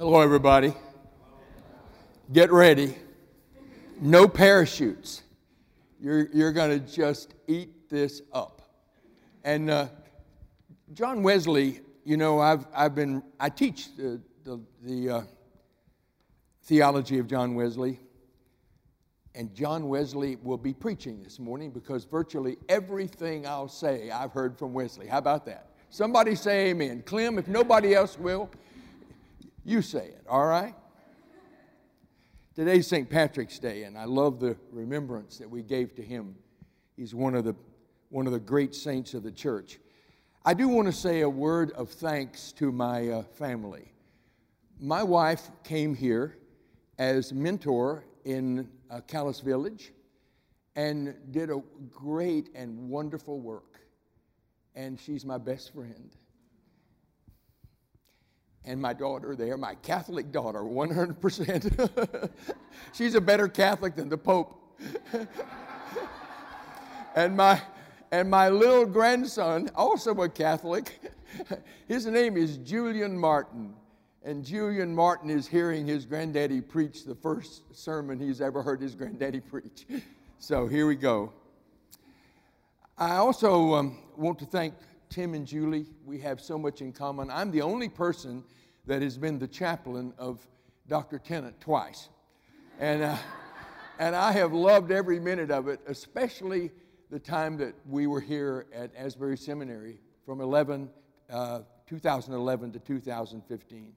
Hello, 0.00 0.22
everybody. 0.22 0.72
Get 2.32 2.50
ready. 2.50 2.96
No 4.00 4.26
parachutes. 4.26 5.20
You're, 6.00 6.26
you're 6.32 6.52
going 6.52 6.70
to 6.70 6.90
just 6.90 7.34
eat 7.46 7.90
this 7.90 8.22
up. 8.32 8.62
And 9.44 9.68
uh, 9.68 9.88
John 10.94 11.22
Wesley, 11.22 11.82
you 12.02 12.16
know, 12.16 12.38
I've, 12.38 12.64
I've 12.74 12.94
been, 12.94 13.22
I 13.38 13.50
teach 13.50 13.94
the, 13.94 14.22
the, 14.42 14.58
the 14.82 15.10
uh, 15.16 15.22
theology 16.62 17.18
of 17.18 17.26
John 17.26 17.54
Wesley. 17.54 18.00
And 19.34 19.54
John 19.54 19.86
Wesley 19.86 20.38
will 20.42 20.56
be 20.56 20.72
preaching 20.72 21.22
this 21.22 21.38
morning 21.38 21.72
because 21.72 22.06
virtually 22.06 22.56
everything 22.70 23.46
I'll 23.46 23.68
say 23.68 24.10
I've 24.10 24.32
heard 24.32 24.58
from 24.58 24.72
Wesley. 24.72 25.08
How 25.08 25.18
about 25.18 25.44
that? 25.44 25.66
Somebody 25.90 26.36
say 26.36 26.70
amen. 26.70 27.02
Clem, 27.04 27.36
if 27.36 27.48
nobody 27.48 27.94
else 27.94 28.18
will, 28.18 28.48
you 29.64 29.82
say 29.82 30.06
it, 30.06 30.24
all 30.28 30.46
right? 30.46 30.74
Today's 32.54 32.86
St. 32.86 33.08
Patrick's 33.08 33.58
Day, 33.58 33.84
and 33.84 33.96
I 33.96 34.04
love 34.04 34.40
the 34.40 34.56
remembrance 34.70 35.38
that 35.38 35.48
we 35.48 35.62
gave 35.62 35.94
to 35.96 36.02
him. 36.02 36.34
He's 36.96 37.14
one 37.14 37.34
of 37.34 37.44
the, 37.44 37.54
one 38.08 38.26
of 38.26 38.32
the 38.32 38.40
great 38.40 38.74
saints 38.74 39.14
of 39.14 39.22
the 39.22 39.30
church. 39.30 39.78
I 40.44 40.54
do 40.54 40.68
want 40.68 40.86
to 40.86 40.92
say 40.92 41.20
a 41.20 41.28
word 41.28 41.70
of 41.72 41.90
thanks 41.90 42.52
to 42.52 42.72
my 42.72 43.08
uh, 43.08 43.22
family. 43.22 43.92
My 44.80 45.02
wife 45.02 45.50
came 45.62 45.94
here 45.94 46.38
as 46.98 47.32
mentor 47.32 48.04
in 48.24 48.68
uh, 48.90 49.00
Calais 49.06 49.42
Village 49.44 49.92
and 50.76 51.14
did 51.30 51.50
a 51.50 51.62
great 51.90 52.48
and 52.54 52.88
wonderful 52.88 53.38
work. 53.40 53.80
And 54.74 54.98
she's 54.98 55.24
my 55.24 55.38
best 55.38 55.74
friend 55.74 56.10
and 58.64 58.80
my 58.80 58.92
daughter 58.92 59.34
there, 59.34 59.56
my 59.56 59.74
Catholic 59.76 60.32
daughter, 60.32 60.60
100%. 60.60 62.30
She's 62.92 63.14
a 63.14 63.20
better 63.20 63.48
Catholic 63.48 63.96
than 63.96 64.08
the 64.08 64.18
Pope. 64.18 64.56
and 67.14 67.36
my 67.36 67.60
and 68.12 68.28
my 68.28 68.48
little 68.48 68.86
grandson, 68.86 69.70
also 69.74 70.14
a 70.22 70.28
Catholic, 70.28 71.00
his 71.88 72.06
name 72.06 72.36
is 72.36 72.56
Julian 72.58 73.16
Martin. 73.16 73.74
And 74.22 74.44
Julian 74.44 74.94
Martin 74.94 75.30
is 75.30 75.46
hearing 75.46 75.86
his 75.86 76.04
granddaddy 76.04 76.60
preach 76.60 77.04
the 77.04 77.14
first 77.14 77.62
sermon 77.74 78.18
he's 78.18 78.40
ever 78.40 78.62
heard 78.62 78.80
his 78.80 78.94
granddaddy 78.94 79.40
preach. 79.40 79.86
So 80.38 80.66
here 80.66 80.86
we 80.86 80.96
go. 80.96 81.32
I 82.98 83.16
also 83.16 83.74
um, 83.74 83.98
want 84.16 84.38
to 84.40 84.44
thank 84.44 84.74
Tim 85.10 85.34
and 85.34 85.44
Julie, 85.44 85.86
we 86.06 86.20
have 86.20 86.40
so 86.40 86.56
much 86.56 86.80
in 86.80 86.92
common. 86.92 87.30
I'm 87.30 87.50
the 87.50 87.62
only 87.62 87.88
person 87.88 88.44
that 88.86 89.02
has 89.02 89.18
been 89.18 89.40
the 89.40 89.48
chaplain 89.48 90.14
of 90.16 90.46
Dr. 90.86 91.18
Tennent 91.18 91.58
twice. 91.60 92.08
And, 92.78 93.02
uh, 93.02 93.16
and 93.98 94.14
I 94.14 94.30
have 94.30 94.52
loved 94.52 94.92
every 94.92 95.18
minute 95.18 95.50
of 95.50 95.66
it, 95.66 95.80
especially 95.88 96.70
the 97.10 97.18
time 97.18 97.56
that 97.56 97.74
we 97.88 98.06
were 98.06 98.20
here 98.20 98.66
at 98.72 98.92
Asbury 98.96 99.36
Seminary 99.36 99.98
from 100.24 100.40
11, 100.40 100.88
uh, 101.28 101.62
2011 101.88 102.70
to 102.72 102.78
2015. 102.78 103.92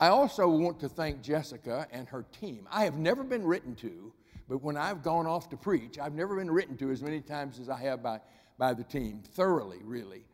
I 0.00 0.08
also 0.08 0.48
want 0.48 0.80
to 0.80 0.88
thank 0.88 1.20
Jessica 1.20 1.86
and 1.92 2.08
her 2.08 2.24
team. 2.40 2.66
I 2.70 2.84
have 2.84 2.96
never 2.96 3.22
been 3.22 3.44
written 3.44 3.74
to, 3.76 4.14
but 4.48 4.62
when 4.62 4.78
I've 4.78 5.02
gone 5.02 5.26
off 5.26 5.50
to 5.50 5.58
preach, 5.58 5.98
I've 5.98 6.14
never 6.14 6.36
been 6.36 6.50
written 6.50 6.78
to 6.78 6.90
as 6.90 7.02
many 7.02 7.20
times 7.20 7.60
as 7.60 7.68
I 7.68 7.78
have 7.80 8.02
by 8.02 8.20
by 8.58 8.74
the 8.74 8.84
team, 8.84 9.22
thoroughly, 9.34 9.78
really. 9.82 10.24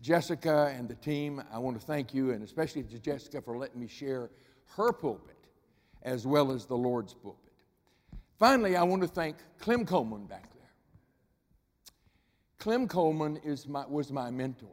Jessica 0.00 0.72
and 0.76 0.88
the 0.88 0.94
team, 0.94 1.42
I 1.52 1.58
want 1.58 1.78
to 1.80 1.86
thank 1.86 2.14
you, 2.14 2.30
and 2.30 2.42
especially 2.42 2.82
to 2.84 2.98
Jessica 2.98 3.40
for 3.40 3.56
letting 3.56 3.80
me 3.80 3.88
share 3.88 4.30
her 4.76 4.92
pulpit 4.92 5.36
as 6.02 6.26
well 6.26 6.52
as 6.52 6.66
the 6.66 6.76
Lord's 6.76 7.14
pulpit. 7.14 7.52
Finally, 8.38 8.76
I 8.76 8.82
want 8.82 9.02
to 9.02 9.08
thank 9.08 9.36
Clem 9.58 9.84
Coleman 9.86 10.26
back 10.26 10.52
there. 10.54 10.70
Clem 12.58 12.86
Coleman 12.86 13.38
is 13.38 13.66
my, 13.66 13.84
was 13.86 14.12
my 14.12 14.30
mentor. 14.30 14.68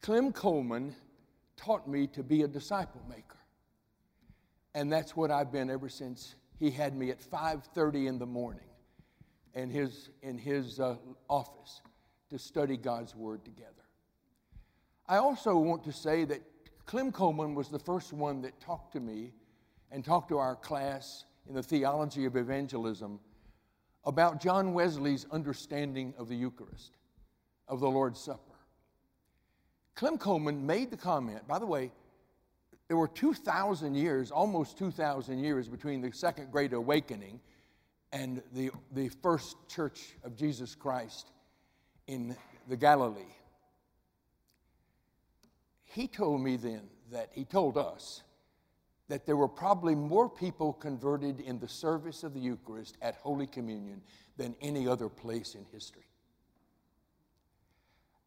Clem 0.00 0.32
Coleman 0.32 0.94
taught 1.56 1.88
me 1.88 2.06
to 2.08 2.22
be 2.22 2.42
a 2.42 2.48
disciple 2.48 3.02
maker. 3.08 3.22
And 4.74 4.92
that's 4.92 5.16
what 5.16 5.30
I've 5.30 5.50
been 5.50 5.70
ever 5.70 5.88
since 5.88 6.34
he 6.58 6.70
had 6.70 6.96
me 6.96 7.10
at 7.10 7.20
5:30 7.20 8.06
in 8.06 8.18
the 8.18 8.26
morning 8.26 8.68
in 9.56 9.70
his, 9.70 10.10
in 10.22 10.38
his 10.38 10.78
uh, 10.78 10.96
office 11.28 11.80
to 12.30 12.38
study 12.38 12.76
God's 12.76 13.16
Word 13.16 13.44
together. 13.44 13.72
I 15.08 15.16
also 15.16 15.56
want 15.56 15.82
to 15.84 15.92
say 15.92 16.24
that 16.26 16.42
Clem 16.84 17.10
Coleman 17.10 17.54
was 17.54 17.68
the 17.68 17.78
first 17.78 18.12
one 18.12 18.42
that 18.42 18.60
talked 18.60 18.92
to 18.92 19.00
me 19.00 19.32
and 19.90 20.04
talked 20.04 20.28
to 20.28 20.38
our 20.38 20.54
class 20.54 21.24
in 21.48 21.54
the 21.54 21.62
theology 21.62 22.26
of 22.26 22.36
evangelism 22.36 23.18
about 24.04 24.40
John 24.40 24.74
Wesley's 24.74 25.26
understanding 25.32 26.12
of 26.18 26.28
the 26.28 26.36
Eucharist, 26.36 26.92
of 27.66 27.80
the 27.80 27.90
Lord's 27.90 28.20
Supper. 28.20 28.40
Clem 29.94 30.18
Coleman 30.18 30.66
made 30.66 30.90
the 30.90 30.96
comment, 30.96 31.46
by 31.48 31.58
the 31.58 31.66
way, 31.66 31.90
there 32.88 32.96
were 32.96 33.08
2,000 33.08 33.94
years, 33.94 34.30
almost 34.30 34.78
2,000 34.78 35.38
years 35.38 35.66
between 35.66 36.02
the 36.02 36.12
Second 36.12 36.52
Great 36.52 36.72
Awakening 36.72 37.40
and 38.12 38.42
the, 38.52 38.70
the 38.92 39.08
first 39.22 39.56
church 39.68 40.14
of 40.24 40.36
Jesus 40.36 40.74
Christ 40.74 41.30
in 42.06 42.36
the 42.68 42.76
Galilee. 42.76 43.34
He 45.84 46.06
told 46.06 46.40
me 46.40 46.56
then 46.56 46.82
that, 47.12 47.30
he 47.32 47.44
told 47.44 47.76
us, 47.76 48.22
that 49.08 49.24
there 49.24 49.36
were 49.36 49.48
probably 49.48 49.94
more 49.94 50.28
people 50.28 50.72
converted 50.72 51.40
in 51.40 51.58
the 51.60 51.68
service 51.68 52.24
of 52.24 52.34
the 52.34 52.40
Eucharist 52.40 52.96
at 53.00 53.14
Holy 53.16 53.46
Communion 53.46 54.02
than 54.36 54.54
any 54.60 54.88
other 54.88 55.08
place 55.08 55.54
in 55.54 55.64
history. 55.72 56.02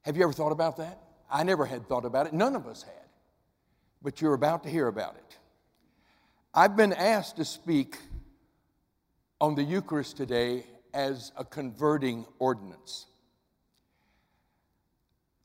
Have 0.03 0.15
you 0.15 0.23
ever 0.23 0.33
thought 0.33 0.53
about 0.53 0.77
that? 0.77 0.97
I 1.29 1.43
never 1.43 1.65
had 1.65 1.85
thought 1.87 2.05
about 2.05 2.27
it. 2.27 2.33
None 2.33 2.55
of 2.55 2.65
us 2.65 2.83
had. 2.83 2.93
But 4.01 4.21
you're 4.21 4.33
about 4.33 4.63
to 4.63 4.69
hear 4.69 4.87
about 4.87 5.15
it. 5.15 5.37
I've 6.53 6.75
been 6.75 6.93
asked 6.93 7.35
to 7.35 7.45
speak 7.45 7.97
on 9.41 9.55
the 9.55 9.63
Eucharist 9.63 10.17
today 10.17 10.65
as 10.93 11.31
a 11.37 11.45
converting 11.45 12.25
ordinance. 12.39 13.05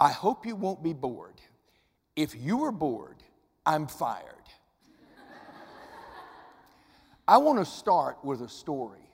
I 0.00 0.10
hope 0.10 0.44
you 0.44 0.56
won't 0.56 0.82
be 0.82 0.92
bored. 0.92 1.40
If 2.16 2.34
you 2.34 2.64
are 2.64 2.72
bored, 2.72 3.22
I'm 3.64 3.86
fired. 3.86 4.24
I 7.28 7.38
want 7.38 7.60
to 7.60 7.64
start 7.64 8.24
with 8.24 8.42
a 8.42 8.48
story. 8.48 9.08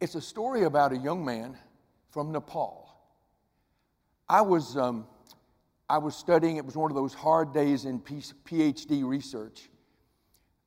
It's 0.00 0.14
a 0.14 0.20
story 0.20 0.62
about 0.62 0.92
a 0.92 0.96
young 0.96 1.24
man 1.24 1.56
from 2.10 2.30
Nepal. 2.30 2.88
I 4.28 4.42
was, 4.42 4.76
um, 4.76 5.06
I 5.88 5.98
was 5.98 6.14
studying, 6.14 6.56
it 6.56 6.64
was 6.64 6.76
one 6.76 6.90
of 6.90 6.94
those 6.94 7.14
hard 7.14 7.52
days 7.52 7.86
in 7.86 8.00
PhD 8.00 9.04
research. 9.04 9.68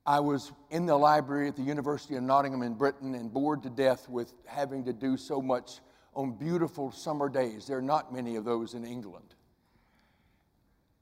I 0.06 0.20
was 0.20 0.52
in 0.70 0.86
the 0.86 0.96
library 0.96 1.48
at 1.48 1.56
the 1.56 1.62
University 1.62 2.14
of 2.14 2.22
Nottingham 2.22 2.62
in 2.62 2.74
Britain 2.74 3.14
and 3.14 3.32
bored 3.32 3.64
to 3.64 3.70
death 3.70 4.08
with 4.08 4.32
having 4.46 4.84
to 4.84 4.92
do 4.92 5.16
so 5.16 5.42
much 5.42 5.80
on 6.14 6.32
beautiful 6.32 6.92
summer 6.92 7.28
days. 7.28 7.66
There 7.66 7.78
are 7.78 7.82
not 7.82 8.14
many 8.14 8.36
of 8.36 8.44
those 8.44 8.74
in 8.74 8.84
England. 8.84 9.34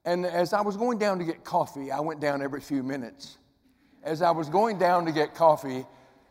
And 0.07 0.25
as 0.25 0.55
I 0.55 0.63
was 0.63 0.77
going 0.77 0.99
down 0.99 1.19
to 1.19 1.25
get 1.25 1.45
coffee, 1.45 1.91
I 1.93 2.01
went 2.01 2.21
down 2.21 2.41
every 2.41 2.61
few 2.61 2.83
minutes. 2.83 3.37
As 4.03 4.23
I 4.23 4.31
was 4.31 4.49
going 4.49 4.79
down 4.79 5.05
to 5.05 5.13
get 5.13 5.35
coffee, 5.35 5.87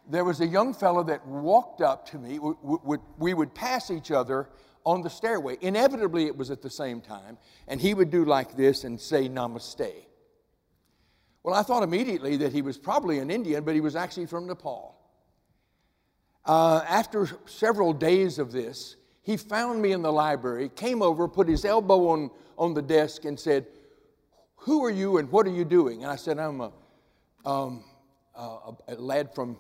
there 0.09 0.23
was 0.23 0.41
a 0.41 0.47
young 0.47 0.73
fellow 0.73 1.03
that 1.03 1.25
walked 1.27 1.81
up 1.81 2.07
to 2.07 2.17
me. 2.17 2.39
We, 2.39 3.33
would 3.33 3.53
pass 3.53 3.91
each 3.91 4.11
other 4.11 4.49
on 4.83 5.01
the 5.01 5.09
stairway. 5.09 5.57
Inevitably, 5.61 6.25
it 6.25 6.35
was 6.35 6.51
at 6.51 6.61
the 6.61 6.69
same 6.69 7.01
time. 7.01 7.37
And 7.67 7.79
he 7.79 7.93
would 7.93 8.09
do 8.09 8.25
like 8.25 8.57
this 8.57 8.83
and 8.83 8.99
say, 8.99 9.29
Namaste. 9.29 10.05
Well, 11.43 11.53
I 11.53 11.61
thought 11.61 11.83
immediately 11.83 12.37
that 12.37 12.53
he 12.53 12.61
was 12.61 12.77
probably 12.77 13.19
an 13.19 13.29
Indian, 13.29 13.63
but 13.63 13.75
he 13.75 13.81
was 13.81 13.95
actually 13.95 14.25
from 14.25 14.47
Nepal. 14.47 14.97
Uh, 16.45 16.83
after 16.87 17.29
several 17.45 17.93
days 17.93 18.39
of 18.39 18.51
this, 18.51 18.95
he 19.21 19.37
found 19.37 19.81
me 19.81 19.91
in 19.91 20.01
the 20.01 20.11
library, 20.11 20.69
came 20.69 21.01
over, 21.01 21.27
put 21.27 21.47
his 21.47 21.63
elbow 21.63 22.09
on, 22.09 22.31
on 22.57 22.73
the 22.73 22.81
desk, 22.81 23.25
and 23.25 23.39
said, 23.39 23.65
Who 24.57 24.83
are 24.83 24.89
you 24.91 25.17
and 25.17 25.31
what 25.31 25.45
are 25.45 25.51
you 25.51 25.65
doing? 25.65 26.03
And 26.03 26.11
I 26.11 26.15
said, 26.15 26.39
I'm 26.39 26.61
a, 26.61 26.71
um, 27.45 27.83
a, 28.35 28.73
a 28.89 28.95
lad 28.95 29.33
from 29.33 29.57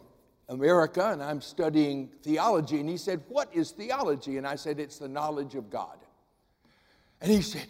America 0.49 1.11
and 1.11 1.23
I'm 1.23 1.41
studying 1.41 2.09
theology. 2.21 2.79
And 2.79 2.89
he 2.89 2.97
said, 2.97 3.21
What 3.27 3.53
is 3.53 3.71
theology? 3.71 4.37
And 4.37 4.45
I 4.45 4.55
said, 4.55 4.79
It's 4.79 4.99
the 4.99 5.07
knowledge 5.07 5.55
of 5.55 5.69
God. 5.69 5.97
And 7.21 7.31
he 7.31 7.41
said, 7.41 7.67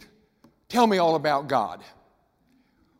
Tell 0.68 0.86
me 0.86 0.98
all 0.98 1.14
about 1.14 1.48
God. 1.48 1.82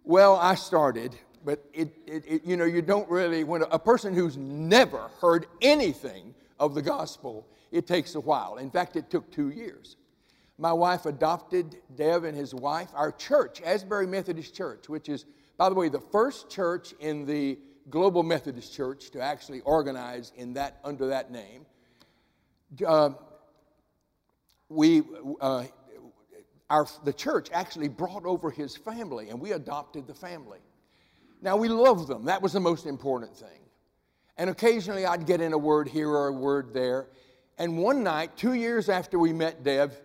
Well, 0.06 0.36
I 0.36 0.54
started, 0.54 1.16
but 1.46 1.64
it, 1.72 1.88
it, 2.06 2.24
it, 2.26 2.44
you 2.44 2.58
know, 2.58 2.66
you 2.66 2.82
don't 2.82 3.08
really, 3.08 3.42
when 3.42 3.62
a 3.70 3.78
person 3.78 4.14
who's 4.14 4.36
never 4.36 5.08
heard 5.20 5.46
anything 5.62 6.34
of 6.60 6.74
the 6.74 6.82
gospel, 6.82 7.46
it 7.72 7.86
takes 7.86 8.14
a 8.14 8.20
while. 8.20 8.58
In 8.58 8.70
fact, 8.70 8.96
it 8.96 9.08
took 9.08 9.30
two 9.32 9.48
years. 9.48 9.96
My 10.58 10.74
wife 10.74 11.06
adopted 11.06 11.78
Dev 11.96 12.24
and 12.24 12.36
his 12.36 12.54
wife. 12.54 12.88
Our 12.94 13.12
church, 13.12 13.62
Asbury 13.62 14.06
Methodist 14.06 14.54
Church, 14.54 14.90
which 14.90 15.08
is, 15.08 15.24
by 15.56 15.70
the 15.70 15.74
way, 15.74 15.88
the 15.88 16.00
first 16.00 16.50
church 16.50 16.92
in 17.00 17.24
the 17.24 17.58
Global 17.88 18.22
Methodist 18.22 18.74
Church 18.74 19.10
to 19.12 19.20
actually 19.22 19.62
organize 19.62 20.32
in 20.36 20.52
that, 20.54 20.80
under 20.84 21.06
that 21.06 21.30
name. 21.30 21.64
Uh, 22.86 23.10
we, 24.68 25.02
uh, 25.40 25.64
our, 26.74 26.88
the 27.04 27.12
church 27.12 27.50
actually 27.52 27.86
brought 27.86 28.24
over 28.24 28.50
his 28.50 28.76
family 28.76 29.28
and 29.30 29.40
we 29.40 29.52
adopted 29.52 30.08
the 30.08 30.14
family. 30.14 30.58
Now 31.40 31.56
we 31.56 31.68
loved 31.68 32.08
them. 32.08 32.24
That 32.24 32.42
was 32.42 32.52
the 32.52 32.58
most 32.60 32.86
important 32.86 33.36
thing. 33.36 33.60
And 34.36 34.50
occasionally 34.50 35.06
I'd 35.06 35.24
get 35.24 35.40
in 35.40 35.52
a 35.52 35.58
word 35.58 35.88
here 35.88 36.08
or 36.08 36.26
a 36.26 36.32
word 36.32 36.74
there. 36.74 37.06
And 37.58 37.78
one 37.78 38.02
night, 38.02 38.36
two 38.36 38.54
years 38.54 38.88
after 38.88 39.20
we 39.20 39.32
met 39.32 39.62
Dev, 39.62 39.96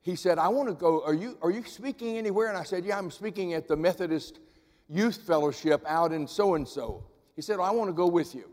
he 0.00 0.16
said, 0.16 0.38
I 0.38 0.48
want 0.48 0.68
to 0.68 0.74
go. 0.74 1.04
Are 1.04 1.14
you, 1.14 1.38
are 1.40 1.52
you 1.52 1.62
speaking 1.64 2.18
anywhere? 2.18 2.48
And 2.48 2.58
I 2.58 2.64
said, 2.64 2.84
Yeah, 2.84 2.98
I'm 2.98 3.12
speaking 3.12 3.54
at 3.54 3.68
the 3.68 3.76
Methodist 3.76 4.40
Youth 4.88 5.22
Fellowship 5.24 5.84
out 5.86 6.12
in 6.12 6.26
so 6.26 6.56
and 6.56 6.66
so. 6.66 7.04
He 7.36 7.42
said, 7.42 7.58
well, 7.58 7.68
I 7.68 7.70
want 7.70 7.88
to 7.88 7.94
go 7.94 8.08
with 8.08 8.34
you. 8.34 8.50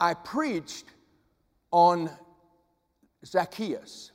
I 0.00 0.14
preached 0.14 0.86
on 1.70 2.10
Zacchaeus 3.24 4.10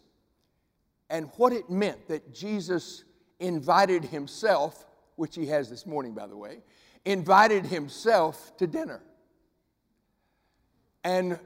and 1.14 1.30
what 1.38 1.54
it 1.54 1.70
meant 1.70 2.08
that 2.08 2.34
Jesus 2.34 3.04
invited 3.40 4.04
himself, 4.04 4.88
which 5.16 5.36
he 5.36 5.46
has 5.46 5.70
this 5.70 5.86
morning, 5.86 6.16
by 6.16 6.26
the 6.26 6.36
way, 6.36 6.64
invited 7.06 7.68
himself 7.68 8.58
to 8.58 8.66
dinner. 8.66 9.00
And 11.04 11.38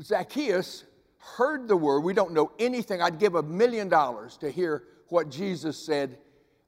Zacchaeus 0.00 0.84
heard 1.18 1.68
the 1.68 1.76
word. 1.76 2.00
We 2.00 2.14
don't 2.14 2.32
know 2.32 2.50
anything. 2.58 3.02
I'd 3.02 3.18
give 3.18 3.34
a 3.34 3.42
million 3.42 3.90
dollars 3.90 4.38
to 4.38 4.50
hear 4.50 4.84
what 5.08 5.28
Jesus 5.28 5.76
said 5.76 6.16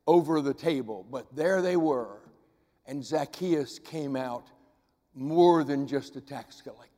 over 0.06 0.42
the 0.42 0.52
table, 0.52 1.06
but 1.10 1.34
there 1.34 1.62
they 1.62 1.76
were. 1.78 2.18
And 2.84 3.02
Zacchaeus 3.02 3.78
came 3.78 4.14
out 4.14 4.50
more 5.14 5.64
than 5.64 5.86
just 5.86 6.16
a 6.16 6.20
tax 6.20 6.60
collector. 6.60 6.90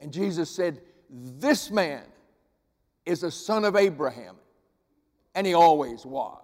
And 0.00 0.12
Jesus 0.12 0.50
said, 0.50 0.80
This 1.08 1.70
man 1.70 2.02
is 3.06 3.22
a 3.22 3.30
son 3.30 3.64
of 3.64 3.76
Abraham, 3.76 4.36
and 5.34 5.46
he 5.46 5.54
always 5.54 6.06
was. 6.06 6.40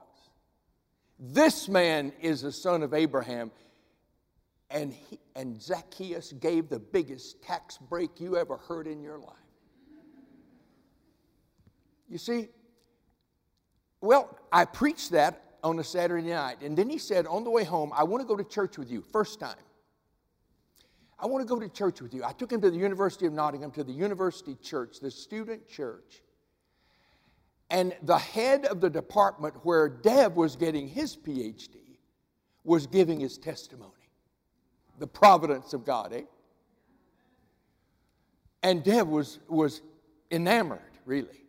This 1.19 1.69
man 1.69 2.13
is 2.21 2.45
a 2.45 2.53
son 2.53 2.83
of 2.83 2.95
Abraham, 2.95 3.51
and, 4.71 4.93
he, 4.93 5.19
and 5.37 5.61
Zacchaeus 5.61 6.33
gave 6.33 6.69
the 6.69 6.79
biggest 6.79 7.43
tax 7.43 7.77
break 7.77 8.21
you 8.21 8.37
ever 8.37 8.57
heard 8.57 8.87
in 8.87 9.03
your 9.03 9.19
life. 9.19 9.37
You 12.09 12.19
see, 12.19 12.49
well, 14.01 14.39
I 14.51 14.65
preached 14.65 15.11
that 15.11 15.43
on 15.63 15.79
a 15.79 15.85
Saturday 15.85 16.29
night, 16.29 16.63
and 16.63 16.77
then 16.77 16.89
he 16.89 16.99
said, 16.99 17.27
on 17.27 17.45
the 17.45 17.51
way 17.51 17.65
home, 17.65 17.93
I 17.95 18.05
want 18.05 18.23
to 18.23 18.27
go 18.27 18.37
to 18.37 18.45
church 18.45 18.79
with 18.79 18.91
you, 18.91 19.05
first 19.13 19.41
time. 19.41 19.55
I 21.19 21.27
want 21.27 21.47
to 21.47 21.55
go 21.55 21.61
to 21.61 21.69
church 21.69 22.01
with 22.01 22.15
you. 22.15 22.25
I 22.25 22.33
took 22.33 22.51
him 22.51 22.63
to 22.63 22.71
the 22.71 22.79
University 22.79 23.27
of 23.27 23.35
Nottingham, 23.35 23.71
to 23.73 23.85
the 23.85 23.93
university 23.93 24.57
church, 24.63 25.01
the 25.01 25.11
student 25.11 25.69
church. 25.69 26.23
And 27.71 27.95
the 28.03 28.19
head 28.19 28.67
of 28.67 28.81
the 28.81 28.91
department 28.91 29.55
where 29.63 29.89
Dev 29.89 30.37
was 30.37 30.57
getting 30.57 30.89
his 30.89 31.17
PhD 31.17 31.77
was 32.65 32.87
giving 32.87 33.21
his 33.21 33.39
testimony. 33.39 33.93
The 34.99 35.07
providence 35.07 35.73
of 35.73 35.85
God, 35.85 36.13
eh? 36.13 36.23
And 38.63 38.85
Dev 38.85 39.09
was, 39.09 39.39
was 39.49 39.81
enamored, 40.31 40.81
really. 41.07 41.45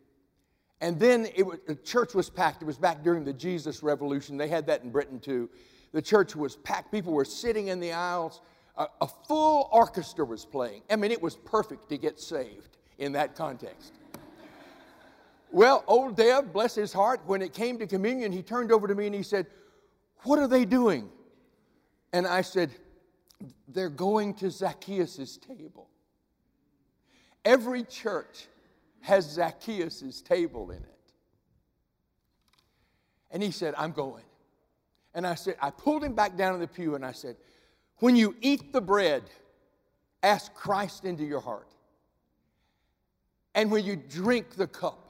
And 0.80 1.00
then 1.00 1.28
it 1.36 1.44
was, 1.46 1.60
the 1.68 1.76
church 1.76 2.14
was 2.14 2.30
packed. 2.30 2.62
It 2.62 2.66
was 2.66 2.78
back 2.78 3.04
during 3.04 3.26
the 3.26 3.34
Jesus 3.34 3.84
Revolution. 3.84 4.38
They 4.38 4.48
had 4.48 4.68
that 4.68 4.84
in 4.84 4.92
Britain 4.92 5.20
too. 5.20 5.50
The 5.92 6.02
church 6.02 6.36
was 6.36 6.56
packed. 6.56 6.92
People 6.92 7.14
were 7.14 7.26
sitting 7.26 7.68
in 7.68 7.80
the 7.80 7.92
aisles 7.92 8.42
a, 8.78 8.88
a 9.02 9.08
full 9.08 9.70
orchestra 9.72 10.26
was 10.26 10.46
playing. 10.46 10.82
I 10.90 10.96
mean, 10.96 11.12
it 11.12 11.22
was 11.22 11.36
perfect 11.36 11.90
to 11.90 11.98
get 11.98 12.20
saved 12.20 12.78
in 12.98 13.12
that 13.14 13.36
context. 13.36 13.94
Well, 15.52 15.84
old 15.86 16.16
Deb, 16.16 16.54
bless 16.54 16.76
his 16.76 16.94
heart, 16.94 17.22
when 17.26 17.42
it 17.42 17.54
came 17.54 17.78
to 17.80 17.88
communion, 17.88 18.32
he 18.32 18.42
turned 18.42 18.72
over 18.72 18.88
to 18.88 18.96
me 18.96 19.06
and 19.06 19.16
he 19.16 19.24
said, 19.24 19.48
What 20.24 20.40
are 20.40 20.48
they 20.48 20.66
doing? 20.66 21.10
And 22.14 22.26
I 22.26 22.42
said, 22.42 22.72
They're 23.68 23.90
going 23.90 24.34
to 24.36 24.50
Zacchaeus' 24.50 25.38
table. 25.38 25.90
Every 27.44 27.84
church 27.84 28.48
has 29.02 29.30
Zacchaeus' 29.30 30.22
table 30.22 30.72
in 30.72 30.78
it. 30.78 31.14
And 33.32 33.42
he 33.42 33.52
said, 33.52 33.74
I'm 33.78 33.92
going. 33.92 34.24
And 35.14 35.28
I 35.28 35.36
said, 35.36 35.56
I 35.62 35.72
pulled 35.72 36.04
him 36.04 36.14
back 36.14 36.38
down 36.38 36.54
in 36.54 36.62
the 36.62 36.68
pew 36.68 36.96
and 36.96 37.06
I 37.06 37.12
said, 37.12 37.36
when 37.98 38.16
you 38.16 38.36
eat 38.42 38.74
the 38.74 38.82
bread, 38.82 39.24
ask 40.24 40.54
Christ 40.54 41.06
into 41.06 41.24
your 41.24 41.40
heart. 41.40 41.68
And 43.54 43.70
when 43.70 43.86
you 43.86 43.96
drink 43.96 44.56
the 44.56 44.68
cup, 44.68 45.01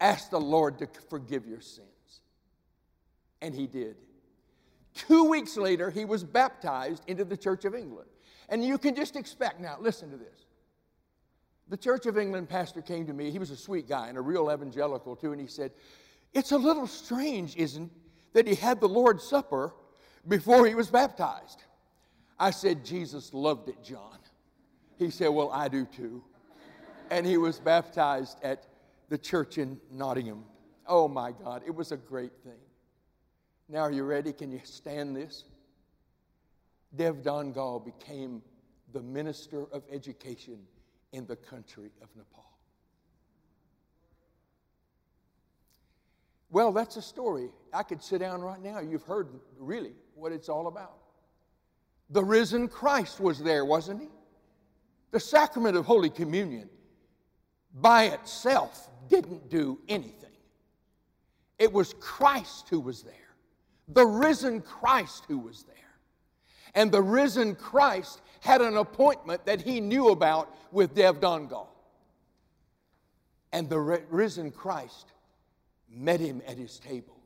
ask 0.00 0.30
the 0.30 0.40
Lord 0.40 0.78
to 0.78 0.88
forgive 1.08 1.46
your 1.46 1.60
sins. 1.60 1.88
And 3.40 3.54
he 3.54 3.66
did. 3.66 3.96
Two 4.94 5.24
weeks 5.24 5.56
later, 5.56 5.90
he 5.90 6.04
was 6.04 6.24
baptized 6.24 7.04
into 7.06 7.24
the 7.24 7.36
Church 7.36 7.64
of 7.64 7.74
England. 7.74 8.08
And 8.48 8.64
you 8.64 8.78
can 8.78 8.94
just 8.94 9.16
expect 9.16 9.60
now, 9.60 9.76
listen 9.80 10.10
to 10.10 10.16
this. 10.16 10.46
The 11.68 11.76
Church 11.76 12.06
of 12.06 12.16
England 12.16 12.48
pastor 12.48 12.80
came 12.80 13.06
to 13.06 13.12
me. 13.12 13.30
He 13.30 13.38
was 13.38 13.50
a 13.50 13.56
sweet 13.56 13.88
guy 13.88 14.08
and 14.08 14.16
a 14.16 14.20
real 14.20 14.50
evangelical, 14.50 15.14
too. 15.14 15.32
And 15.32 15.40
he 15.40 15.46
said, 15.46 15.72
It's 16.32 16.52
a 16.52 16.58
little 16.58 16.86
strange, 16.86 17.56
isn't 17.56 17.92
that 18.32 18.46
he 18.46 18.54
had 18.54 18.80
the 18.80 18.88
Lord's 18.88 19.22
Supper 19.24 19.74
before 20.26 20.66
he 20.66 20.74
was 20.74 20.88
baptized? 20.88 21.62
I 22.40 22.50
said, 22.50 22.84
Jesus 22.84 23.34
loved 23.34 23.68
it, 23.68 23.82
John. 23.82 24.18
He 24.98 25.10
said, 25.10 25.28
Well, 25.28 25.50
I 25.52 25.68
do 25.68 25.84
too. 25.84 26.22
And 27.10 27.26
he 27.26 27.36
was 27.36 27.60
baptized 27.60 28.38
at 28.42 28.66
the 29.08 29.18
church 29.18 29.58
in 29.58 29.80
Nottingham. 29.90 30.44
Oh 30.86 31.08
my 31.08 31.32
God, 31.32 31.62
it 31.66 31.74
was 31.74 31.92
a 31.92 31.96
great 31.96 32.32
thing. 32.44 32.60
Now, 33.68 33.80
are 33.80 33.92
you 33.92 34.04
ready? 34.04 34.32
Can 34.32 34.50
you 34.50 34.60
stand 34.64 35.14
this? 35.14 35.44
Dev 36.96 37.16
Dangal 37.16 37.84
became 37.84 38.42
the 38.92 39.02
minister 39.02 39.64
of 39.72 39.82
education 39.92 40.58
in 41.12 41.26
the 41.26 41.36
country 41.36 41.90
of 42.00 42.08
Nepal. 42.16 42.44
Well, 46.50 46.72
that's 46.72 46.96
a 46.96 47.02
story. 47.02 47.50
I 47.74 47.82
could 47.82 48.02
sit 48.02 48.20
down 48.20 48.40
right 48.40 48.62
now. 48.62 48.80
You've 48.80 49.02
heard 49.02 49.28
really 49.58 49.92
what 50.14 50.32
it's 50.32 50.48
all 50.48 50.66
about. 50.66 50.96
The 52.10 52.24
risen 52.24 52.68
Christ 52.68 53.20
was 53.20 53.38
there, 53.38 53.66
wasn't 53.66 54.00
he? 54.00 54.08
The 55.10 55.20
sacrament 55.20 55.76
of 55.76 55.84
Holy 55.84 56.08
Communion 56.08 56.70
by 57.74 58.04
itself 58.04 58.88
didn't 59.08 59.50
do 59.50 59.78
anything. 59.88 60.30
It 61.58 61.72
was 61.72 61.94
Christ 62.00 62.68
who 62.68 62.80
was 62.80 63.02
there, 63.02 63.14
the 63.88 64.06
risen 64.06 64.60
Christ 64.60 65.24
who 65.28 65.38
was 65.38 65.64
there. 65.64 65.74
And 66.74 66.92
the 66.92 67.02
risen 67.02 67.54
Christ 67.54 68.20
had 68.40 68.60
an 68.60 68.76
appointment 68.76 69.44
that 69.46 69.60
he 69.60 69.80
knew 69.80 70.10
about 70.10 70.54
with 70.70 70.94
Dev 70.94 71.20
Dangal. 71.20 71.66
And 73.52 73.68
the 73.68 73.80
risen 73.80 74.50
Christ 74.50 75.06
met 75.90 76.20
him 76.20 76.42
at 76.46 76.56
his 76.58 76.78
table. 76.78 77.16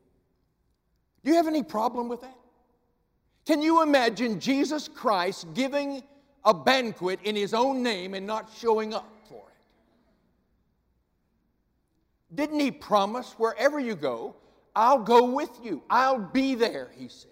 Do 1.25 1.31
you 1.31 1.37
have 1.37 1.49
any 1.49 1.63
problem 1.63 2.09
with 2.09 2.21
that? 2.23 2.37
Can 3.47 3.61
you 3.61 3.83
imagine 3.83 4.39
Jesus 4.41 4.89
Christ 4.89 5.47
giving 5.55 6.03
a 6.45 6.55
banquet 6.55 7.21
in 7.25 7.35
his 7.37 7.55
own 7.55 7.83
name 7.83 8.15
and 8.15 8.27
not 8.27 8.49
showing 8.57 8.95
up 8.95 9.09
for 9.29 9.45
it? 9.49 9.57
Didn't 12.35 12.61
he 12.61 12.71
promise, 12.71 13.35
wherever 13.39 13.79
you 13.79 13.95
go, 13.95 14.37
I'll 14.75 15.01
go 15.01 15.31
with 15.31 15.51
you, 15.63 15.83
I'll 15.91 16.19
be 16.19 16.55
there, 16.55 16.91
he 16.97 17.09
said. 17.09 17.31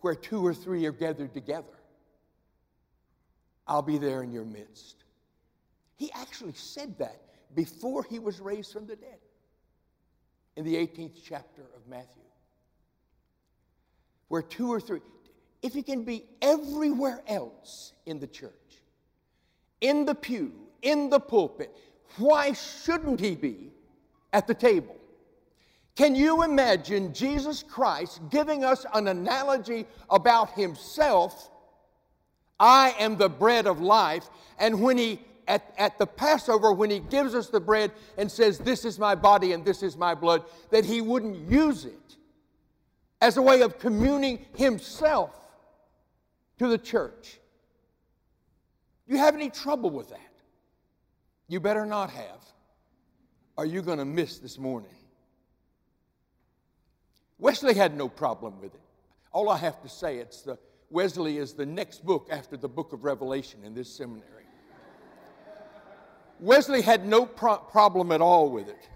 Where 0.00 0.16
two 0.16 0.44
or 0.44 0.52
three 0.52 0.84
are 0.86 0.92
gathered 0.92 1.32
together, 1.32 1.78
I'll 3.68 3.82
be 3.82 3.98
there 3.98 4.22
in 4.22 4.32
your 4.32 4.44
midst. 4.44 5.04
He 5.96 6.10
actually 6.12 6.54
said 6.54 6.98
that 6.98 7.20
before 7.54 8.02
he 8.02 8.18
was 8.18 8.40
raised 8.40 8.72
from 8.72 8.86
the 8.86 8.96
dead 8.96 9.20
in 10.56 10.64
the 10.64 10.74
18th 10.74 11.20
chapter 11.24 11.62
of 11.76 11.86
Matthew 11.88 12.22
where 14.32 14.40
two 14.40 14.72
or 14.72 14.80
three, 14.80 15.02
if 15.60 15.74
he 15.74 15.82
can 15.82 16.04
be 16.04 16.24
everywhere 16.40 17.20
else 17.28 17.92
in 18.06 18.18
the 18.18 18.26
church, 18.26 18.80
in 19.82 20.06
the 20.06 20.14
pew, 20.14 20.54
in 20.82 21.10
the 21.10 21.20
pulpit, 21.20 21.74
why 22.18 22.52
shouldn't 22.52 23.20
he 23.20 23.34
be 23.34 23.72
at 24.32 24.46
the 24.46 24.54
table? 24.54 24.96
Can 25.96 26.14
you 26.14 26.42
imagine 26.42 27.12
Jesus 27.12 27.62
Christ 27.62 28.20
giving 28.30 28.64
us 28.64 28.86
an 28.94 29.08
analogy 29.08 29.86
about 30.10 30.52
himself? 30.52 31.50
I 32.58 32.94
am 32.98 33.16
the 33.16 33.28
bread 33.28 33.66
of 33.66 33.80
life. 33.80 34.28
And 34.58 34.80
when 34.80 34.96
he 34.96 35.20
at, 35.48 35.74
at 35.76 35.98
the 35.98 36.06
Passover 36.06 36.72
when 36.72 36.90
he 36.90 37.00
gives 37.00 37.34
us 37.34 37.48
the 37.48 37.60
bread 37.60 37.92
and 38.16 38.30
says, 38.30 38.58
This 38.58 38.84
is 38.84 38.98
my 38.98 39.14
body 39.14 39.52
and 39.52 39.64
this 39.64 39.82
is 39.82 39.96
my 39.96 40.14
blood, 40.14 40.44
that 40.70 40.84
he 40.84 41.00
wouldn't 41.00 41.50
use 41.50 41.84
it 41.84 42.16
as 43.20 43.36
a 43.36 43.42
way 43.42 43.62
of 43.62 43.78
communing 43.78 44.44
himself 44.56 45.38
to 46.58 46.68
the 46.68 46.78
church. 46.78 47.38
Do 49.06 49.14
you 49.14 49.18
have 49.18 49.34
any 49.34 49.50
trouble 49.50 49.90
with 49.90 50.10
that? 50.10 50.31
You 51.52 51.60
better 51.60 51.84
not 51.84 52.08
have. 52.08 52.40
Are 53.58 53.66
you 53.66 53.82
going 53.82 53.98
to 53.98 54.06
miss 54.06 54.38
this 54.38 54.56
morning? 54.56 54.96
Wesley 57.38 57.74
had 57.74 57.94
no 57.94 58.08
problem 58.08 58.58
with 58.58 58.74
it. 58.74 58.80
All 59.32 59.50
I 59.50 59.58
have 59.58 59.82
to 59.82 59.88
say, 59.90 60.16
it's 60.16 60.40
the 60.40 60.56
Wesley 60.88 61.36
is 61.36 61.52
the 61.52 61.66
next 61.66 62.06
book 62.06 62.28
after 62.30 62.56
the 62.56 62.70
book 62.70 62.94
of 62.94 63.04
Revelation 63.04 63.64
in 63.64 63.74
this 63.74 63.94
seminary. 63.94 64.46
Wesley 66.40 66.80
had 66.80 67.06
no 67.06 67.26
pro- 67.26 67.58
problem 67.58 68.12
at 68.12 68.22
all 68.22 68.48
with 68.48 68.70
it. 68.70 68.88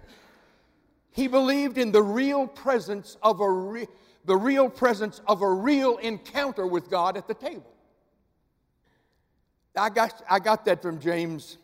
He 1.11 1.27
believed 1.27 1.77
in 1.77 1.91
the 1.91 2.01
real 2.01 2.47
presence 2.47 3.17
of 3.21 3.39
a 3.39 3.51
re- 3.51 3.87
the 4.25 4.35
real 4.35 4.67
presence 4.67 5.21
of 5.27 5.43
a 5.43 5.53
real 5.53 5.97
encounter 5.97 6.65
with 6.65 6.89
God 6.89 7.17
at 7.17 7.27
the 7.27 7.35
table. 7.35 7.71
I 9.75 9.89
got, 9.89 10.23
I 10.27 10.39
got 10.39 10.65
that 10.65 10.81
from 10.81 10.99
James 10.99 11.59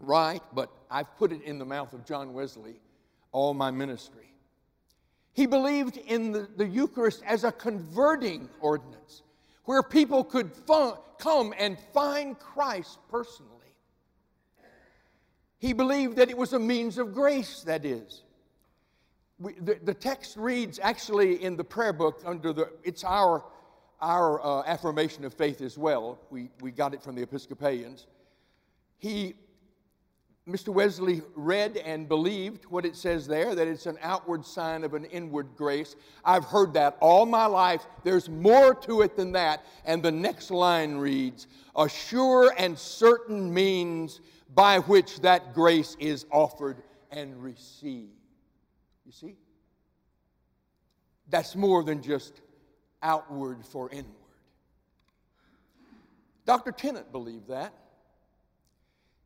Wright, 0.00 0.42
but 0.54 0.70
I've 0.90 1.16
put 1.16 1.32
it 1.32 1.42
in 1.42 1.58
the 1.58 1.64
mouth 1.64 1.92
of 1.92 2.04
John 2.04 2.32
Wesley 2.32 2.76
all 3.32 3.54
my 3.54 3.70
ministry. 3.70 4.32
He 5.32 5.46
believed 5.46 5.98
in 5.98 6.32
the, 6.32 6.48
the 6.56 6.66
Eucharist 6.66 7.22
as 7.26 7.44
a 7.44 7.52
converting 7.52 8.48
ordinance 8.60 9.22
where 9.64 9.82
people 9.82 10.24
could 10.24 10.50
come 11.18 11.52
and 11.58 11.78
find 11.92 12.38
Christ 12.38 12.98
personally. 13.10 13.52
He 15.58 15.72
believed 15.72 16.16
that 16.16 16.30
it 16.30 16.36
was 16.36 16.52
a 16.52 16.58
means 16.58 16.98
of 16.98 17.12
grace, 17.12 17.62
that 17.62 17.84
is. 17.84 18.22
We, 19.38 19.54
the, 19.54 19.78
the, 19.82 19.94
text 19.94 20.36
reads 20.36 20.78
actually 20.82 21.42
in 21.42 21.56
the 21.56 21.64
prayer 21.64 21.92
book 21.92 22.22
under 22.24 22.52
the, 22.52 22.70
it's 22.82 23.04
our, 23.04 23.44
our 24.00 24.42
uh, 24.42 24.62
affirmation 24.66 25.24
of 25.24 25.34
faith 25.34 25.60
as 25.60 25.76
well. 25.76 26.18
We, 26.30 26.48
we 26.60 26.70
got 26.70 26.94
it 26.94 27.02
from 27.02 27.14
the 27.16 27.22
Episcopalians. 27.22 28.06
He 28.98 29.34
Mr. 30.48 30.68
Wesley 30.68 31.22
read 31.34 31.76
and 31.78 32.08
believed 32.08 32.66
what 32.66 32.84
it 32.84 32.94
says 32.94 33.26
there, 33.26 33.56
that 33.56 33.66
it's 33.66 33.86
an 33.86 33.98
outward 34.00 34.44
sign 34.44 34.84
of 34.84 34.94
an 34.94 35.04
inward 35.06 35.48
grace. 35.56 35.96
I've 36.24 36.44
heard 36.44 36.72
that 36.74 36.96
all 37.00 37.26
my 37.26 37.46
life. 37.46 37.84
There's 38.04 38.28
more 38.28 38.72
to 38.72 39.02
it 39.02 39.16
than 39.16 39.32
that. 39.32 39.66
And 39.84 40.02
the 40.02 40.12
next 40.12 40.52
line 40.52 40.98
reads, 40.98 41.48
A 41.74 41.88
sure 41.88 42.54
and 42.56 42.78
certain 42.78 43.52
means 43.52 44.20
by 44.54 44.78
which 44.78 45.20
that 45.20 45.52
grace 45.52 45.96
is 45.98 46.26
offered 46.30 46.80
and 47.10 47.42
received. 47.42 48.12
You 49.04 49.12
see? 49.12 49.36
That's 51.28 51.56
more 51.56 51.82
than 51.82 52.02
just 52.02 52.40
outward 53.02 53.66
for 53.66 53.90
inward. 53.90 54.12
Dr. 56.44 56.70
Tennent 56.70 57.10
believed 57.10 57.48
that. 57.48 57.72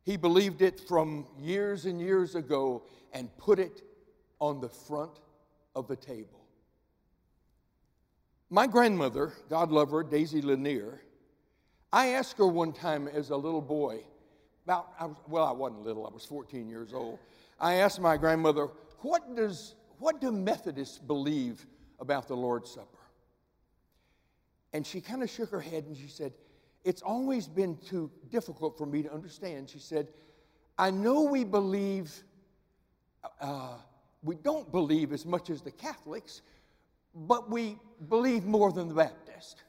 He 0.03 0.17
believed 0.17 0.61
it 0.61 0.79
from 0.79 1.27
years 1.39 1.85
and 1.85 2.01
years 2.01 2.35
ago 2.35 2.83
and 3.13 3.35
put 3.37 3.59
it 3.59 3.83
on 4.39 4.59
the 4.59 4.69
front 4.69 5.19
of 5.75 5.87
the 5.87 5.95
table. 5.95 6.41
My 8.49 8.67
grandmother, 8.67 9.33
God 9.49 9.71
love 9.71 9.91
her, 9.91 10.03
Daisy 10.03 10.41
Lanier, 10.41 11.01
I 11.93 12.07
asked 12.09 12.37
her 12.37 12.47
one 12.47 12.73
time 12.73 13.07
as 13.07 13.29
a 13.29 13.37
little 13.37 13.61
boy, 13.61 14.03
about, 14.65 14.93
I 14.99 15.05
was, 15.05 15.17
well, 15.27 15.45
I 15.45 15.51
wasn't 15.51 15.83
little, 15.83 16.05
I 16.07 16.09
was 16.09 16.25
14 16.25 16.69
years 16.69 16.93
old. 16.93 17.19
I 17.59 17.75
asked 17.75 17.99
my 17.99 18.17
grandmother, 18.17 18.69
what, 18.99 19.35
does, 19.35 19.75
what 19.99 20.21
do 20.21 20.31
Methodists 20.31 20.97
believe 20.97 21.65
about 21.99 22.27
the 22.27 22.35
Lord's 22.35 22.71
Supper? 22.71 22.97
And 24.73 24.85
she 24.85 25.01
kind 25.01 25.21
of 25.21 25.29
shook 25.29 25.49
her 25.51 25.59
head 25.59 25.85
and 25.85 25.97
she 25.97 26.07
said, 26.07 26.33
it's 26.83 27.01
always 27.01 27.47
been 27.47 27.77
too 27.77 28.09
difficult 28.29 28.77
for 28.77 28.85
me 28.85 29.03
to 29.03 29.13
understand. 29.13 29.69
She 29.69 29.79
said, 29.79 30.07
I 30.77 30.89
know 30.91 31.23
we 31.23 31.43
believe, 31.43 32.11
uh, 33.39 33.75
we 34.23 34.35
don't 34.35 34.71
believe 34.71 35.13
as 35.13 35.25
much 35.25 35.49
as 35.49 35.61
the 35.61 35.71
Catholics, 35.71 36.41
but 37.13 37.49
we 37.49 37.77
believe 38.09 38.45
more 38.45 38.71
than 38.71 38.87
the 38.87 38.95
Baptist. 38.95 39.63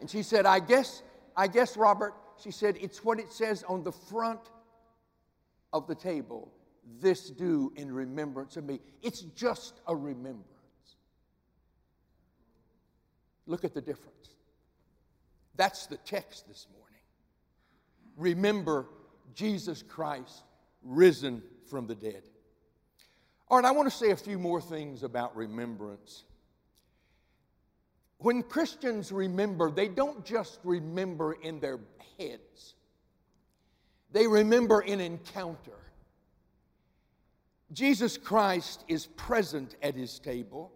and 0.00 0.10
she 0.10 0.22
said, 0.22 0.46
I 0.46 0.58
guess, 0.58 1.02
I 1.36 1.46
guess, 1.46 1.76
Robert, 1.76 2.14
she 2.42 2.50
said, 2.50 2.76
it's 2.80 3.04
what 3.04 3.20
it 3.20 3.32
says 3.32 3.62
on 3.68 3.84
the 3.84 3.92
front 3.92 4.40
of 5.72 5.86
the 5.86 5.94
table. 5.94 6.52
This 7.00 7.30
do 7.30 7.72
in 7.76 7.92
remembrance 7.92 8.56
of 8.56 8.64
me. 8.64 8.80
It's 9.02 9.20
just 9.20 9.80
a 9.86 9.94
remembrance. 9.94 10.46
Look 13.46 13.64
at 13.64 13.74
the 13.74 13.80
difference. 13.80 14.12
That's 15.56 15.86
the 15.86 15.98
text 15.98 16.48
this 16.48 16.66
morning. 16.76 16.98
Remember 18.16 18.86
Jesus 19.34 19.82
Christ 19.82 20.42
risen 20.82 21.42
from 21.68 21.86
the 21.86 21.94
dead. 21.94 22.22
All 23.48 23.58
right, 23.58 23.66
I 23.66 23.72
want 23.72 23.90
to 23.90 23.96
say 23.96 24.10
a 24.10 24.16
few 24.16 24.38
more 24.38 24.60
things 24.60 25.02
about 25.02 25.36
remembrance. 25.36 26.24
When 28.18 28.42
Christians 28.42 29.10
remember, 29.12 29.70
they 29.70 29.88
don't 29.88 30.24
just 30.24 30.60
remember 30.64 31.34
in 31.34 31.60
their 31.60 31.80
heads, 32.18 32.74
they 34.12 34.26
remember 34.26 34.80
in 34.80 35.00
encounter. 35.00 35.72
Jesus 37.72 38.18
Christ 38.18 38.84
is 38.86 39.06
present 39.06 39.76
at 39.82 39.94
his 39.94 40.18
table 40.18 40.72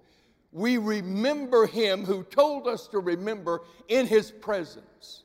we 0.56 0.78
remember 0.78 1.66
him 1.66 2.06
who 2.06 2.22
told 2.22 2.66
us 2.66 2.88
to 2.88 2.98
remember 2.98 3.60
in 3.88 4.06
his 4.06 4.30
presence. 4.30 5.22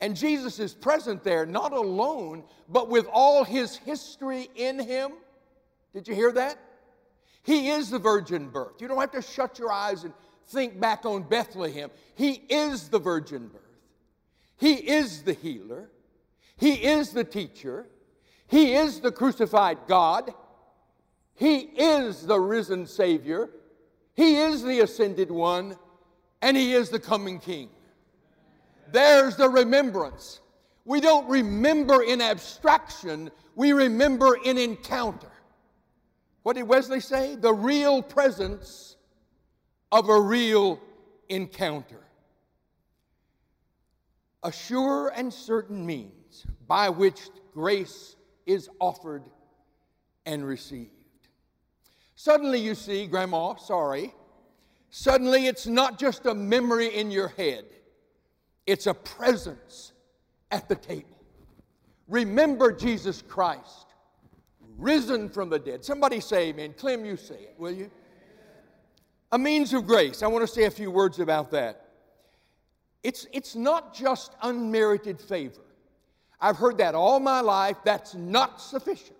And 0.00 0.16
Jesus 0.16 0.58
is 0.58 0.74
present 0.74 1.22
there, 1.22 1.46
not 1.46 1.72
alone, 1.72 2.42
but 2.68 2.88
with 2.88 3.06
all 3.12 3.44
his 3.44 3.76
history 3.76 4.50
in 4.56 4.80
him. 4.80 5.12
Did 5.94 6.08
you 6.08 6.16
hear 6.16 6.32
that? 6.32 6.58
He 7.44 7.70
is 7.70 7.90
the 7.90 8.00
virgin 8.00 8.48
birth. 8.48 8.80
You 8.80 8.88
don't 8.88 8.98
have 8.98 9.12
to 9.12 9.22
shut 9.22 9.60
your 9.60 9.70
eyes 9.70 10.02
and 10.02 10.12
think 10.48 10.80
back 10.80 11.06
on 11.06 11.22
Bethlehem. 11.22 11.88
He 12.16 12.42
is 12.48 12.88
the 12.88 12.98
virgin 12.98 13.46
birth. 13.46 13.62
He 14.56 14.74
is 14.74 15.22
the 15.22 15.34
healer. 15.34 15.92
He 16.56 16.72
is 16.72 17.10
the 17.10 17.22
teacher. 17.24 17.86
He 18.48 18.74
is 18.74 18.98
the 18.98 19.12
crucified 19.12 19.78
God. 19.86 20.34
He 21.36 21.58
is 21.58 22.26
the 22.26 22.40
risen 22.40 22.88
Savior. 22.88 23.50
He 24.14 24.36
is 24.36 24.62
the 24.62 24.80
ascended 24.80 25.30
one, 25.30 25.76
and 26.40 26.56
He 26.56 26.74
is 26.74 26.90
the 26.90 26.98
coming 26.98 27.38
King. 27.38 27.70
There's 28.90 29.36
the 29.36 29.48
remembrance. 29.48 30.40
We 30.84 31.00
don't 31.00 31.28
remember 31.28 32.02
in 32.02 32.20
abstraction, 32.20 33.30
we 33.54 33.72
remember 33.72 34.36
in 34.44 34.58
encounter. 34.58 35.30
What 36.42 36.56
did 36.56 36.64
Wesley 36.64 37.00
say? 37.00 37.36
The 37.36 37.52
real 37.52 38.02
presence 38.02 38.96
of 39.92 40.08
a 40.08 40.20
real 40.20 40.80
encounter. 41.28 42.00
A 44.42 44.50
sure 44.50 45.12
and 45.14 45.32
certain 45.32 45.86
means 45.86 46.44
by 46.66 46.88
which 46.88 47.20
grace 47.54 48.16
is 48.44 48.68
offered 48.80 49.22
and 50.26 50.44
received. 50.44 51.01
Suddenly, 52.14 52.60
you 52.60 52.74
see, 52.74 53.06
Grandma, 53.06 53.56
sorry, 53.56 54.14
suddenly 54.90 55.46
it's 55.46 55.66
not 55.66 55.98
just 55.98 56.26
a 56.26 56.34
memory 56.34 56.94
in 56.94 57.10
your 57.10 57.28
head, 57.28 57.64
it's 58.66 58.86
a 58.86 58.94
presence 58.94 59.92
at 60.50 60.68
the 60.68 60.76
table. 60.76 61.08
Remember 62.08 62.72
Jesus 62.72 63.22
Christ, 63.22 63.86
risen 64.76 65.28
from 65.28 65.48
the 65.48 65.58
dead. 65.58 65.84
Somebody 65.84 66.20
say 66.20 66.48
amen. 66.48 66.74
Clem, 66.76 67.04
you 67.04 67.16
say 67.16 67.34
it, 67.36 67.54
will 67.58 67.72
you? 67.72 67.90
A 69.32 69.38
means 69.38 69.72
of 69.72 69.86
grace. 69.86 70.22
I 70.22 70.26
want 70.26 70.46
to 70.46 70.52
say 70.52 70.64
a 70.64 70.70
few 70.70 70.90
words 70.90 71.18
about 71.18 71.50
that. 71.52 71.88
It's, 73.02 73.26
it's 73.32 73.56
not 73.56 73.94
just 73.94 74.34
unmerited 74.42 75.20
favor. 75.20 75.62
I've 76.40 76.56
heard 76.56 76.78
that 76.78 76.94
all 76.94 77.18
my 77.18 77.40
life. 77.40 77.78
That's 77.84 78.14
not 78.14 78.60
sufficient. 78.60 79.16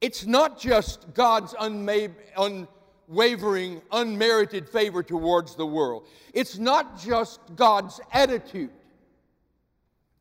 It's 0.00 0.26
not 0.26 0.58
just 0.58 1.12
God's 1.14 1.54
unwavering, 1.60 3.82
unmerited 3.90 4.68
favor 4.68 5.02
towards 5.02 5.56
the 5.56 5.66
world. 5.66 6.06
It's 6.32 6.58
not 6.58 7.00
just 7.00 7.40
God's 7.56 8.00
attitude. 8.12 8.70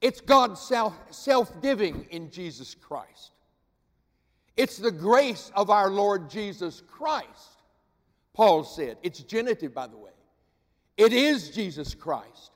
It's 0.01 0.21
God's 0.21 0.61
self 1.11 1.61
giving 1.61 2.05
in 2.09 2.31
Jesus 2.31 2.75
Christ. 2.75 3.31
It's 4.55 4.77
the 4.77 4.91
grace 4.91 5.51
of 5.55 5.69
our 5.69 5.89
Lord 5.89 6.29
Jesus 6.29 6.81
Christ, 6.87 7.61
Paul 8.33 8.63
said. 8.63 8.97
It's 9.03 9.19
genitive, 9.19 9.73
by 9.73 9.87
the 9.87 9.97
way. 9.97 10.11
It 10.97 11.13
is 11.13 11.51
Jesus 11.51 11.93
Christ 11.93 12.51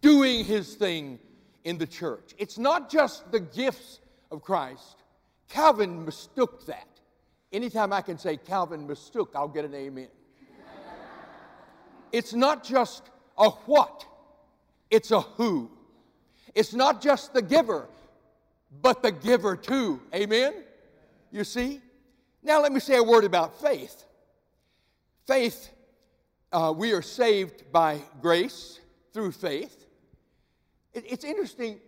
doing 0.00 0.44
his 0.44 0.74
thing 0.74 1.18
in 1.64 1.76
the 1.76 1.86
church. 1.86 2.34
It's 2.38 2.56
not 2.56 2.88
just 2.88 3.30
the 3.32 3.40
gifts 3.40 4.00
of 4.30 4.42
Christ. 4.42 4.99
Calvin 5.50 6.04
mistook 6.04 6.64
that. 6.66 6.86
Anytime 7.52 7.92
I 7.92 8.00
can 8.00 8.16
say 8.16 8.36
Calvin 8.36 8.86
mistook, 8.86 9.32
I'll 9.34 9.48
get 9.48 9.64
an 9.64 9.74
amen. 9.74 10.08
it's 12.12 12.32
not 12.32 12.64
just 12.64 13.02
a 13.36 13.50
what, 13.50 14.06
it's 14.90 15.10
a 15.10 15.20
who. 15.20 15.70
It's 16.54 16.72
not 16.72 17.02
just 17.02 17.34
the 17.34 17.42
giver, 17.42 17.88
but 18.80 19.02
the 19.02 19.12
giver 19.12 19.56
too. 19.56 20.00
Amen? 20.14 20.54
You 21.32 21.44
see? 21.44 21.80
Now, 22.42 22.62
let 22.62 22.72
me 22.72 22.80
say 22.80 22.96
a 22.96 23.02
word 23.02 23.24
about 23.24 23.60
faith. 23.60 24.04
Faith, 25.26 25.70
uh, 26.52 26.72
we 26.76 26.92
are 26.92 27.02
saved 27.02 27.70
by 27.70 28.00
grace 28.20 28.80
through 29.12 29.32
faith. 29.32 29.86
It, 30.94 31.04
it's 31.08 31.24
interesting 31.24 31.78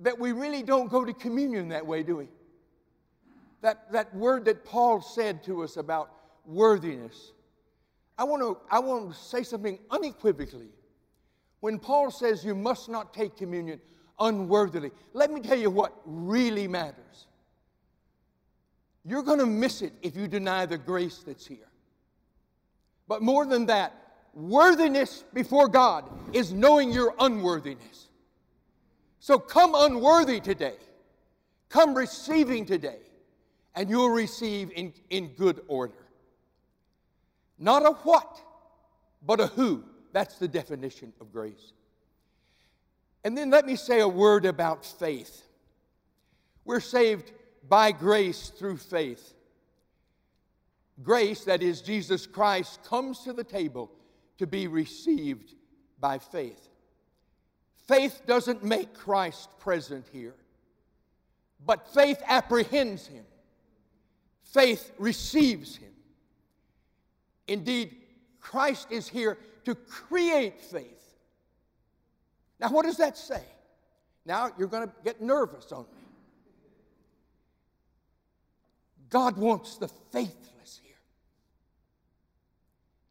that 0.00 0.18
we 0.18 0.32
really 0.32 0.62
don't 0.62 0.90
go 0.90 1.04
to 1.04 1.12
communion 1.12 1.68
that 1.68 1.86
way, 1.86 2.02
do 2.02 2.16
we? 2.16 2.28
That, 3.66 3.90
that 3.90 4.14
word 4.14 4.44
that 4.44 4.64
Paul 4.64 5.00
said 5.00 5.42
to 5.42 5.64
us 5.64 5.76
about 5.76 6.12
worthiness. 6.44 7.32
I 8.16 8.22
want, 8.22 8.40
to, 8.40 8.56
I 8.70 8.78
want 8.78 9.12
to 9.12 9.18
say 9.18 9.42
something 9.42 9.80
unequivocally. 9.90 10.68
When 11.58 11.80
Paul 11.80 12.12
says 12.12 12.44
you 12.44 12.54
must 12.54 12.88
not 12.88 13.12
take 13.12 13.36
communion 13.36 13.80
unworthily, 14.20 14.92
let 15.14 15.32
me 15.32 15.40
tell 15.40 15.58
you 15.58 15.68
what 15.68 15.92
really 16.04 16.68
matters. 16.68 17.26
You're 19.04 19.24
going 19.24 19.40
to 19.40 19.46
miss 19.46 19.82
it 19.82 19.94
if 20.00 20.16
you 20.16 20.28
deny 20.28 20.64
the 20.66 20.78
grace 20.78 21.24
that's 21.26 21.44
here. 21.44 21.68
But 23.08 23.20
more 23.20 23.46
than 23.46 23.66
that, 23.66 23.94
worthiness 24.32 25.24
before 25.34 25.66
God 25.66 26.08
is 26.32 26.52
knowing 26.52 26.92
your 26.92 27.16
unworthiness. 27.18 28.10
So 29.18 29.40
come 29.40 29.74
unworthy 29.74 30.38
today. 30.38 30.76
Come 31.68 31.94
receiving 31.96 32.64
today, 32.64 33.00
and 33.76 33.90
you'll 33.90 34.10
receive 34.10 34.72
in, 34.74 34.94
in 35.10 35.28
good 35.34 35.60
order. 35.68 36.06
Not 37.58 37.84
a 37.84 37.92
what, 37.92 38.40
but 39.24 39.38
a 39.38 39.46
who. 39.46 39.84
That's 40.12 40.38
the 40.38 40.48
definition 40.48 41.12
of 41.20 41.30
grace. 41.30 41.72
And 43.22 43.36
then 43.36 43.50
let 43.50 43.66
me 43.66 43.76
say 43.76 44.00
a 44.00 44.08
word 44.08 44.46
about 44.46 44.84
faith. 44.84 45.42
We're 46.64 46.80
saved 46.80 47.32
by 47.68 47.92
grace 47.92 48.48
through 48.48 48.78
faith. 48.78 49.34
Grace, 51.02 51.44
that 51.44 51.62
is 51.62 51.82
Jesus 51.82 52.26
Christ, 52.26 52.82
comes 52.82 53.20
to 53.20 53.34
the 53.34 53.44
table 53.44 53.90
to 54.38 54.46
be 54.46 54.66
received 54.66 55.54
by 56.00 56.18
faith. 56.18 56.68
Faith 57.86 58.22
doesn't 58.26 58.64
make 58.64 58.94
Christ 58.94 59.50
present 59.58 60.06
here, 60.12 60.34
but 61.64 61.92
faith 61.92 62.22
apprehends 62.26 63.06
him. 63.06 63.24
Faith 64.52 64.92
receives 64.98 65.76
him. 65.76 65.92
Indeed, 67.48 67.96
Christ 68.40 68.88
is 68.90 69.08
here 69.08 69.38
to 69.64 69.74
create 69.74 70.60
faith. 70.60 71.14
Now, 72.58 72.70
what 72.70 72.86
does 72.86 72.96
that 72.96 73.18
say? 73.18 73.42
Now, 74.24 74.50
you're 74.58 74.68
going 74.68 74.88
to 74.88 74.94
get 75.04 75.20
nervous 75.20 75.70
on 75.72 75.82
me. 75.82 76.02
God 79.10 79.36
wants 79.36 79.76
the 79.76 79.88
faithless 79.88 80.80
here. 80.82 80.96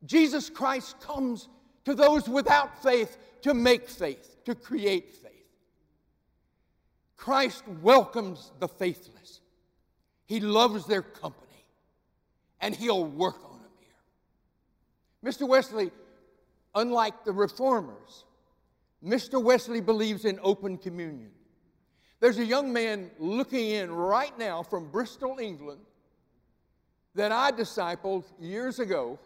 Jesus 0.05 0.49
Christ 0.49 0.99
comes 0.99 1.47
to 1.85 1.93
those 1.93 2.27
without 2.27 2.81
faith 2.81 3.17
to 3.43 3.53
make 3.53 3.87
faith, 3.87 4.43
to 4.45 4.55
create 4.55 5.13
faith. 5.13 5.31
Christ 7.15 7.63
welcomes 7.81 8.51
the 8.59 8.67
faithless. 8.67 9.41
He 10.25 10.39
loves 10.39 10.85
their 10.85 11.01
company, 11.01 11.65
and 12.61 12.75
He'll 12.75 13.05
work 13.05 13.43
on 13.45 13.59
them 13.59 13.71
here. 13.79 15.31
Mr. 15.31 15.47
Wesley, 15.47 15.91
unlike 16.73 17.23
the 17.23 17.31
reformers, 17.31 18.25
Mr. 19.03 19.41
Wesley 19.41 19.81
believes 19.81 20.25
in 20.25 20.39
open 20.41 20.77
communion. 20.77 21.31
There's 22.19 22.39
a 22.39 22.45
young 22.45 22.73
man 22.73 23.11
looking 23.19 23.69
in 23.69 23.91
right 23.91 24.37
now 24.39 24.63
from 24.63 24.89
Bristol, 24.89 25.37
England, 25.39 25.81
that 27.13 27.31
I 27.31 27.51
discipled 27.51 28.23
years 28.39 28.79
ago 28.79 29.19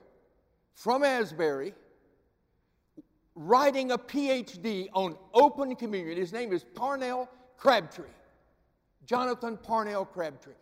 from 0.74 1.04
Asbury, 1.04 1.74
writing 3.36 3.92
a 3.92 3.98
PhD 3.98 4.90
on 4.94 5.16
open 5.34 5.76
communion. 5.76 6.18
His 6.18 6.34
name 6.34 6.52
is 6.52 6.64
Parnell 6.64 7.30
Crabtree. 7.58 8.06
Jonathan 9.06 9.58
Parnell 9.58 10.06
Crabtree. 10.06 10.54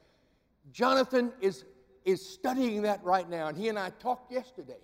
Jonathan 0.71 1.31
is, 1.41 1.65
is 2.05 2.27
studying 2.27 2.81
that 2.83 3.03
right 3.03 3.29
now, 3.29 3.47
and 3.47 3.57
he 3.57 3.69
and 3.69 3.77
I 3.77 3.89
talked 3.91 4.31
yesterday. 4.31 4.79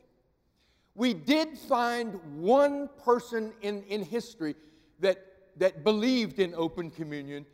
We 0.95 1.13
did 1.13 1.57
find 1.57 2.19
one 2.35 2.89
person 3.03 3.53
in, 3.61 3.83
in 3.83 4.03
history 4.03 4.55
that 4.99 5.25
that 5.57 5.83
believed 5.83 6.39
in 6.39 6.53
open 6.55 6.89
communion, 6.89 7.45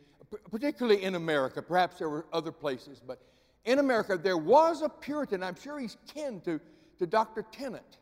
particularly 0.50 1.02
in 1.02 1.14
America. 1.14 1.62
Perhaps 1.62 1.98
there 1.98 2.08
were 2.08 2.26
other 2.32 2.52
places, 2.52 3.00
but 3.04 3.20
in 3.64 3.78
America, 3.78 4.16
there 4.16 4.38
was 4.38 4.82
a 4.82 4.88
Puritan. 4.88 5.42
I'm 5.42 5.56
sure 5.56 5.78
he's 5.78 5.96
kin 6.12 6.40
to, 6.42 6.60
to 6.98 7.06
Dr. 7.06 7.44
Tennent. 7.52 7.98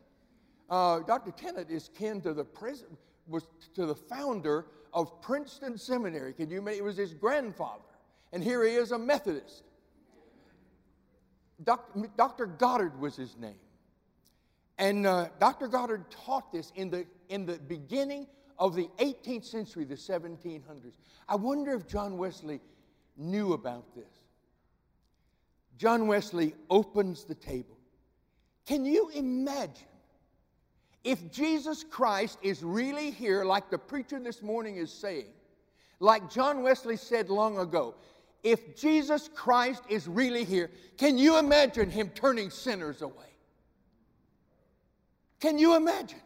Uh, 0.69 0.99
Dr. 0.99 1.31
Tennent 1.31 1.69
is 1.69 1.89
kin 1.97 2.21
to 2.21 2.33
the 2.33 2.45
president, 2.45 2.97
was 3.27 3.47
to 3.75 3.85
the 3.85 3.95
founder 3.95 4.67
of 4.93 5.21
Princeton 5.21 5.77
Seminary. 5.77 6.33
Can 6.33 6.49
you 6.49 6.59
imagine? 6.59 6.79
It 6.79 6.83
was 6.83 6.97
his 6.97 7.13
grandfather. 7.13 7.83
And 8.31 8.43
here 8.43 8.63
he 8.63 8.75
is, 8.75 8.91
a 8.91 8.97
Methodist. 8.97 9.63
Dr. 11.63 12.49
Stoddard 12.57 12.99
was 12.99 13.15
his 13.15 13.37
name. 13.37 13.59
And 14.77 15.05
uh, 15.05 15.27
Dr. 15.39 15.67
Stoddard 15.67 16.09
taught 16.09 16.51
this 16.51 16.71
in 16.75 16.89
the, 16.89 17.05
in 17.27 17.45
the 17.45 17.57
beginning 17.57 18.27
of 18.57 18.75
the 18.75 18.89
18th 18.99 19.45
century, 19.45 19.83
the 19.83 19.95
1700s. 19.95 20.93
I 21.27 21.35
wonder 21.35 21.73
if 21.73 21.87
John 21.87 22.17
Wesley 22.17 22.61
knew 23.17 23.53
about 23.53 23.93
this. 23.93 24.05
John 25.77 26.07
Wesley 26.07 26.55
opens 26.69 27.25
the 27.25 27.35
table. 27.35 27.77
Can 28.65 28.85
you 28.85 29.09
imagine 29.13 29.87
if 31.03 31.31
Jesus 31.31 31.83
Christ 31.83 32.37
is 32.41 32.63
really 32.63 33.11
here, 33.11 33.45
like 33.45 33.69
the 33.69 33.77
preacher 33.77 34.19
this 34.19 34.41
morning 34.41 34.77
is 34.77 34.91
saying, 34.91 35.27
like 35.99 36.29
John 36.29 36.61
Wesley 36.61 36.97
said 36.97 37.29
long 37.29 37.57
ago, 37.59 37.95
if 38.43 38.75
Jesus 38.75 39.29
Christ 39.33 39.83
is 39.89 40.07
really 40.07 40.43
here, 40.43 40.69
can 40.97 41.17
you 41.17 41.37
imagine 41.37 41.89
him 41.89 42.09
turning 42.09 42.49
sinners 42.49 43.01
away? 43.01 43.13
Can 45.39 45.57
you 45.57 45.75
imagine? 45.75 46.21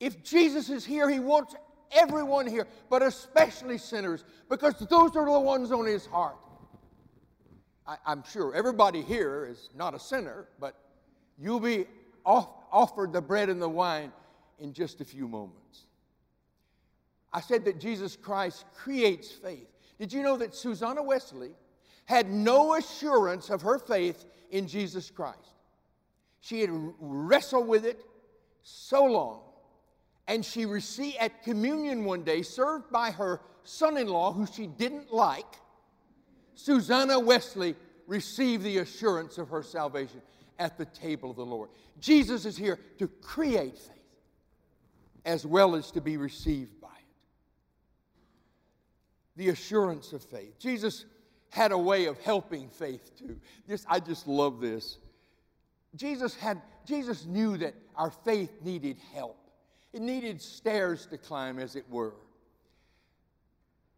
If 0.00 0.22
Jesus 0.22 0.70
is 0.70 0.84
here, 0.84 1.08
he 1.08 1.20
wants 1.20 1.54
everyone 1.92 2.46
here, 2.46 2.66
but 2.90 3.02
especially 3.02 3.78
sinners, 3.78 4.24
because 4.48 4.74
those 4.90 5.16
are 5.16 5.24
the 5.24 5.40
ones 5.40 5.72
on 5.72 5.86
his 5.86 6.06
heart. 6.06 6.36
I, 7.86 7.96
am 8.06 8.24
sure 8.30 8.54
everybody 8.54 9.02
here 9.02 9.46
is 9.46 9.68
not 9.76 9.94
a 9.94 9.98
sinner, 9.98 10.48
but 10.58 10.74
you'll 11.38 11.60
be 11.60 11.86
off, 12.24 12.48
offered 12.72 13.12
the 13.12 13.20
bread 13.20 13.48
and 13.48 13.60
the 13.60 13.68
wine 13.68 14.12
in 14.58 14.72
just 14.72 15.00
a 15.00 15.04
few 15.04 15.28
moments. 15.28 15.86
I 17.32 17.40
said 17.40 17.64
that 17.66 17.80
Jesus 17.80 18.16
Christ 18.16 18.64
creates 18.74 19.30
faith. 19.30 19.73
Did 19.98 20.12
you 20.12 20.22
know 20.22 20.36
that 20.36 20.54
Susanna 20.54 21.02
Wesley 21.02 21.52
had 22.06 22.30
no 22.30 22.74
assurance 22.74 23.50
of 23.50 23.62
her 23.62 23.78
faith 23.78 24.24
in 24.50 24.66
Jesus 24.66 25.10
Christ? 25.10 25.38
She 26.40 26.60
had 26.60 26.70
wrestled 27.00 27.68
with 27.68 27.84
it 27.86 28.04
so 28.62 29.04
long 29.04 29.40
and 30.26 30.44
she 30.44 30.66
received 30.66 31.16
at 31.20 31.42
communion 31.42 32.04
one 32.04 32.22
day, 32.22 32.42
served 32.42 32.90
by 32.90 33.10
her 33.10 33.40
son 33.62 33.96
in 33.96 34.08
law, 34.08 34.32
who 34.32 34.46
she 34.46 34.66
didn't 34.66 35.12
like, 35.12 35.46
Susanna 36.54 37.18
Wesley 37.18 37.74
received 38.06 38.62
the 38.62 38.78
assurance 38.78 39.38
of 39.38 39.48
her 39.48 39.62
salvation 39.62 40.22
at 40.58 40.78
the 40.78 40.84
table 40.86 41.30
of 41.30 41.36
the 41.36 41.44
Lord. 41.44 41.70
Jesus 42.00 42.44
is 42.44 42.56
here 42.56 42.78
to 42.98 43.08
create 43.08 43.78
faith 43.78 43.90
as 45.24 45.46
well 45.46 45.74
as 45.74 45.90
to 45.90 46.00
be 46.00 46.16
received. 46.16 46.72
The 49.36 49.48
assurance 49.48 50.12
of 50.12 50.22
faith. 50.22 50.58
Jesus 50.58 51.04
had 51.50 51.72
a 51.72 51.78
way 51.78 52.06
of 52.06 52.18
helping 52.18 52.68
faith 52.68 53.10
too. 53.16 53.38
Just, 53.68 53.86
I 53.88 54.00
just 54.00 54.26
love 54.26 54.60
this. 54.60 54.98
Jesus 55.96 56.34
had 56.34 56.60
Jesus 56.84 57.24
knew 57.24 57.56
that 57.58 57.74
our 57.96 58.10
faith 58.10 58.50
needed 58.62 58.98
help. 59.14 59.38
It 59.92 60.02
needed 60.02 60.42
stairs 60.42 61.06
to 61.06 61.18
climb, 61.18 61.58
as 61.58 61.76
it 61.76 61.88
were. 61.88 62.14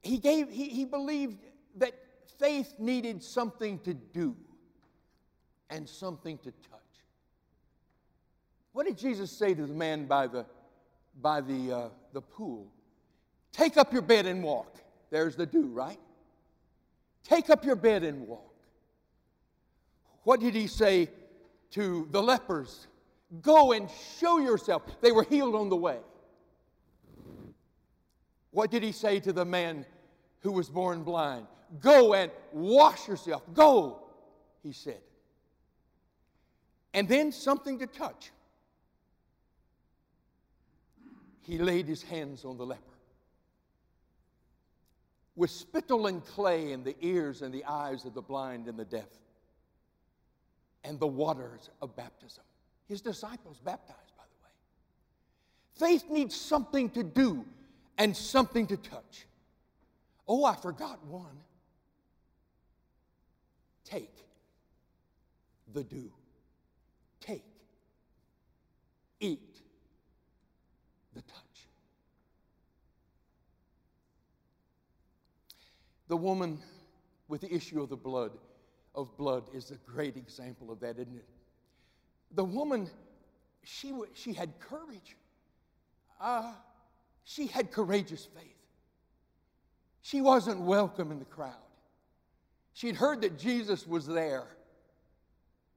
He, 0.03 0.18
gave, 0.18 0.51
he, 0.51 0.68
he 0.68 0.85
believed 0.85 1.38
that 1.77 1.94
faith 2.38 2.75
needed 2.79 3.22
something 3.22 3.79
to 3.81 3.94
do 3.94 4.37
and 5.70 5.88
something 5.88 6.38
to 6.38 6.51
touch. 6.51 6.81
What 8.72 8.87
did 8.87 8.99
Jesus 8.99 9.31
say 9.31 9.55
to 9.55 9.66
the 9.66 9.75
man 9.75 10.07
by 10.07 10.27
the, 10.27 10.44
by 11.20 11.40
the, 11.40 11.72
uh, 11.72 11.88
the 12.12 12.20
pool? 12.20 12.68
Take 13.51 13.79
up 13.79 13.92
your 13.92 14.03
bed 14.03 14.27
and 14.27 14.44
walk. 14.44 14.77
There's 15.16 15.35
the 15.35 15.46
do, 15.46 15.68
right? 15.68 15.98
Take 17.24 17.48
up 17.48 17.64
your 17.64 17.74
bed 17.74 18.05
and 18.05 18.29
walk. 18.29 18.52
What 20.24 20.40
did 20.40 20.55
he 20.55 20.66
say 20.66 21.09
to 21.70 22.07
the 22.11 22.22
lepers? 22.22 22.87
Go 23.40 23.72
and 23.72 23.88
show 24.20 24.38
yourself. 24.40 24.83
They 25.00 25.12
were 25.12 25.22
healed 25.22 25.55
on 25.55 25.70
the 25.70 25.76
way. 25.76 26.00
What 28.50 28.70
did 28.70 28.83
he 28.83 28.92
say 28.92 29.18
to 29.20 29.33
the 29.33 29.46
man 29.46 29.87
who 30.40 30.52
was 30.52 30.68
born 30.68 31.02
blind? 31.02 31.46
Go 31.81 32.12
and 32.12 32.31
wash 32.52 33.09
yourself. 33.09 33.42
Go, 33.55 34.02
he 34.62 34.72
said. 34.72 35.00
And 36.92 37.09
then 37.09 37.33
something 37.33 37.79
to 37.79 37.87
touch. 37.87 38.33
He 41.40 41.57
laid 41.57 41.87
his 41.87 42.02
hands 42.02 42.44
on 42.44 42.59
the 42.59 42.66
leper. 42.66 42.95
With 45.37 45.51
spittle 45.51 46.07
and 46.07 46.25
clay 46.25 46.72
in 46.72 46.83
the 46.83 46.96
ears 47.01 47.42
and 47.42 47.53
the 47.53 47.64
eyes 47.64 48.05
of 48.05 48.14
the 48.14 48.22
blind 48.22 48.66
and 48.68 48.79
the 48.79 48.85
deaf, 48.85 49.09
and 50.83 50.99
the 50.99 51.07
waters 51.07 51.70
of 51.83 51.94
baptism. 51.96 52.44
His 52.88 53.01
disciples 53.01 53.61
baptized, 53.64 54.16
by 54.16 54.25
the 54.25 55.87
way. 55.87 55.90
Faith 55.92 56.11
needs 56.11 56.35
something 56.35 56.88
to 56.90 57.03
do 57.03 57.44
and 57.99 58.16
something 58.16 58.66
to 58.68 58.77
touch. 58.77 59.27
Oh, 60.29 60.44
I 60.44 60.55
forgot 60.57 61.05
one. 61.07 61.37
Take 63.85 64.14
the 65.72 65.85
do. 65.85 66.11
Take. 67.20 67.44
Eat 69.20 69.61
the 71.14 71.22
touch. 71.22 71.45
The 76.08 76.16
woman 76.16 76.58
with 77.28 77.40
the 77.40 77.52
issue 77.52 77.82
of 77.82 77.88
the 77.88 77.96
blood 77.96 78.32
of 78.94 79.14
blood 79.16 79.44
is 79.52 79.70
a 79.70 79.76
great 79.90 80.16
example 80.16 80.70
of 80.70 80.80
that, 80.80 80.98
isn't 80.98 81.16
it? 81.16 81.28
The 82.34 82.44
woman, 82.44 82.88
she, 83.62 83.92
she 84.14 84.32
had 84.32 84.58
courage. 84.58 85.16
Uh, 86.20 86.52
she 87.24 87.46
had 87.46 87.70
courageous 87.70 88.24
faith. 88.24 88.54
She 90.02 90.22
wasn't 90.22 90.60
welcome 90.60 91.12
in 91.12 91.18
the 91.18 91.24
crowd. 91.26 91.54
She'd 92.72 92.96
heard 92.96 93.20
that 93.22 93.38
Jesus 93.38 93.86
was 93.86 94.06
there, 94.06 94.46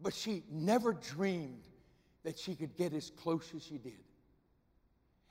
but 0.02 0.14
she 0.14 0.44
never 0.52 0.94
dreamed 0.94 1.68
that 2.24 2.38
she 2.38 2.56
could 2.56 2.76
get 2.76 2.94
as 2.94 3.10
close 3.10 3.52
as 3.56 3.64
she 3.64 3.78
did. 3.78 4.04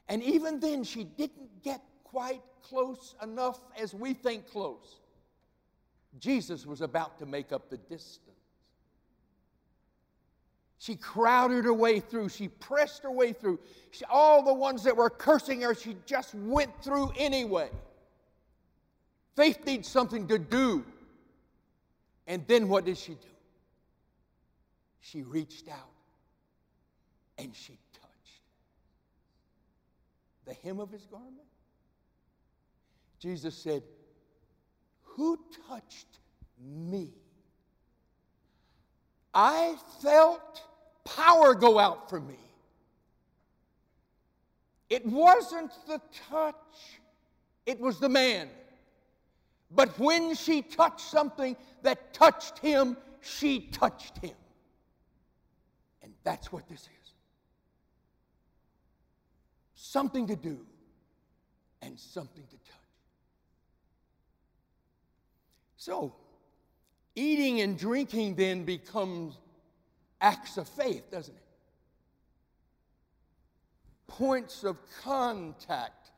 And 0.09 0.23
even 0.23 0.61
then, 0.61 0.85
she 0.85 1.05
didn't 1.05 1.63
get 1.63 1.81
quite 2.11 2.43
close 2.63 3.15
enough 3.23 3.59
as 3.79 3.95
we 3.95 4.15
think 4.15 4.51
close. 4.51 5.01
Jesus 6.19 6.67
was 6.67 6.81
about 6.81 7.19
to 7.19 7.27
make 7.27 7.53
up 7.53 7.71
the 7.71 7.77
distance. 7.77 8.25
She 10.79 10.95
crowded 10.95 11.65
her 11.65 11.75
way 11.75 12.01
through. 12.01 12.29
She 12.29 12.49
pressed 12.49 13.03
her 13.03 13.11
way 13.11 13.33
through. 13.33 13.59
She, 13.91 14.05
all 14.05 14.45
the 14.45 14.55
ones 14.55 14.85
that 14.85 14.97
were 14.97 15.11
cursing 15.11 15.61
her, 15.63 15.75
she 15.75 15.97
just 16.07 16.35
went 16.35 16.71
through 16.83 17.13
anyway. 17.19 17.69
Faith 19.35 19.65
needs 19.67 19.89
something 19.89 20.29
to 20.29 20.39
do. 20.39 20.85
And 22.27 22.47
then 22.47 22.69
what 22.69 22.85
did 22.85 22.97
she 22.97 23.13
do? 23.13 23.29
She 25.01 25.23
reached 25.23 25.69
out 25.69 25.91
and 27.39 27.55
she 27.55 27.79
touched 27.93 28.09
the 30.47 30.55
hem 30.55 30.81
of 30.81 30.91
his 30.91 31.07
garment. 31.07 31.35
Jesus 33.19 33.57
said, 33.57 33.83
Who 35.03 35.39
touched 35.69 36.19
me? 36.61 37.13
I 39.35 39.77
felt 40.03 40.63
power 41.05 41.55
go 41.55 41.79
out 41.79 42.09
from 42.09 42.27
me. 42.27 42.39
It 44.89 45.05
wasn't 45.05 45.73
the 45.87 46.01
touch, 46.31 46.55
it 47.67 47.79
was 47.79 48.01
the 48.01 48.09
man. 48.09 48.49
But 49.71 49.99
when 49.99 50.35
she 50.35 50.63
touched 50.63 51.01
something 51.01 51.55
that 51.83 52.15
touched 52.15 52.59
him, 52.59 52.97
she 53.21 53.61
touched 53.61 54.17
him. 54.19 54.35
And 56.03 56.15
that's 56.25 56.51
what 56.51 56.67
this 56.69 56.81
is 56.81 56.99
something 59.79 60.27
to 60.27 60.37
do 60.37 60.59
and 61.81 61.99
something 61.99 62.43
to 62.45 62.57
touch. 62.57 62.75
So, 65.89 66.13
eating 67.15 67.63
and 67.63 67.79
drinking 67.79 68.35
then 68.35 68.65
becomes 68.65 69.39
acts 70.21 70.59
of 70.59 70.69
faith, 70.69 71.11
doesn't 71.11 71.35
it? 71.35 71.43
Points 74.07 74.65
of 74.65 74.77
contact 75.03 76.11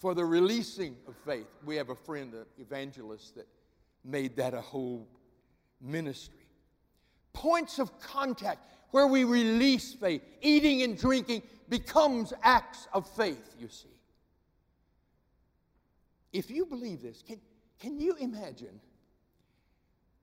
for 0.00 0.16
the 0.16 0.24
releasing 0.24 0.96
of 1.06 1.14
faith. 1.24 1.46
We 1.64 1.76
have 1.76 1.90
a 1.90 1.94
friend, 1.94 2.34
an 2.34 2.46
evangelist, 2.58 3.36
that 3.36 3.46
made 4.04 4.34
that 4.34 4.54
a 4.54 4.60
whole 4.60 5.06
ministry. 5.80 6.48
Points 7.32 7.78
of 7.78 8.00
contact 8.00 8.66
where 8.90 9.06
we 9.06 9.22
release 9.22 9.94
faith. 9.94 10.22
Eating 10.40 10.82
and 10.82 10.98
drinking 10.98 11.42
becomes 11.68 12.32
acts 12.42 12.88
of 12.92 13.08
faith, 13.08 13.54
you 13.56 13.68
see. 13.68 13.86
If 16.32 16.50
you 16.50 16.66
believe 16.66 17.02
this, 17.02 17.22
can, 17.24 17.40
can 17.78 18.00
you 18.00 18.16
imagine? 18.16 18.80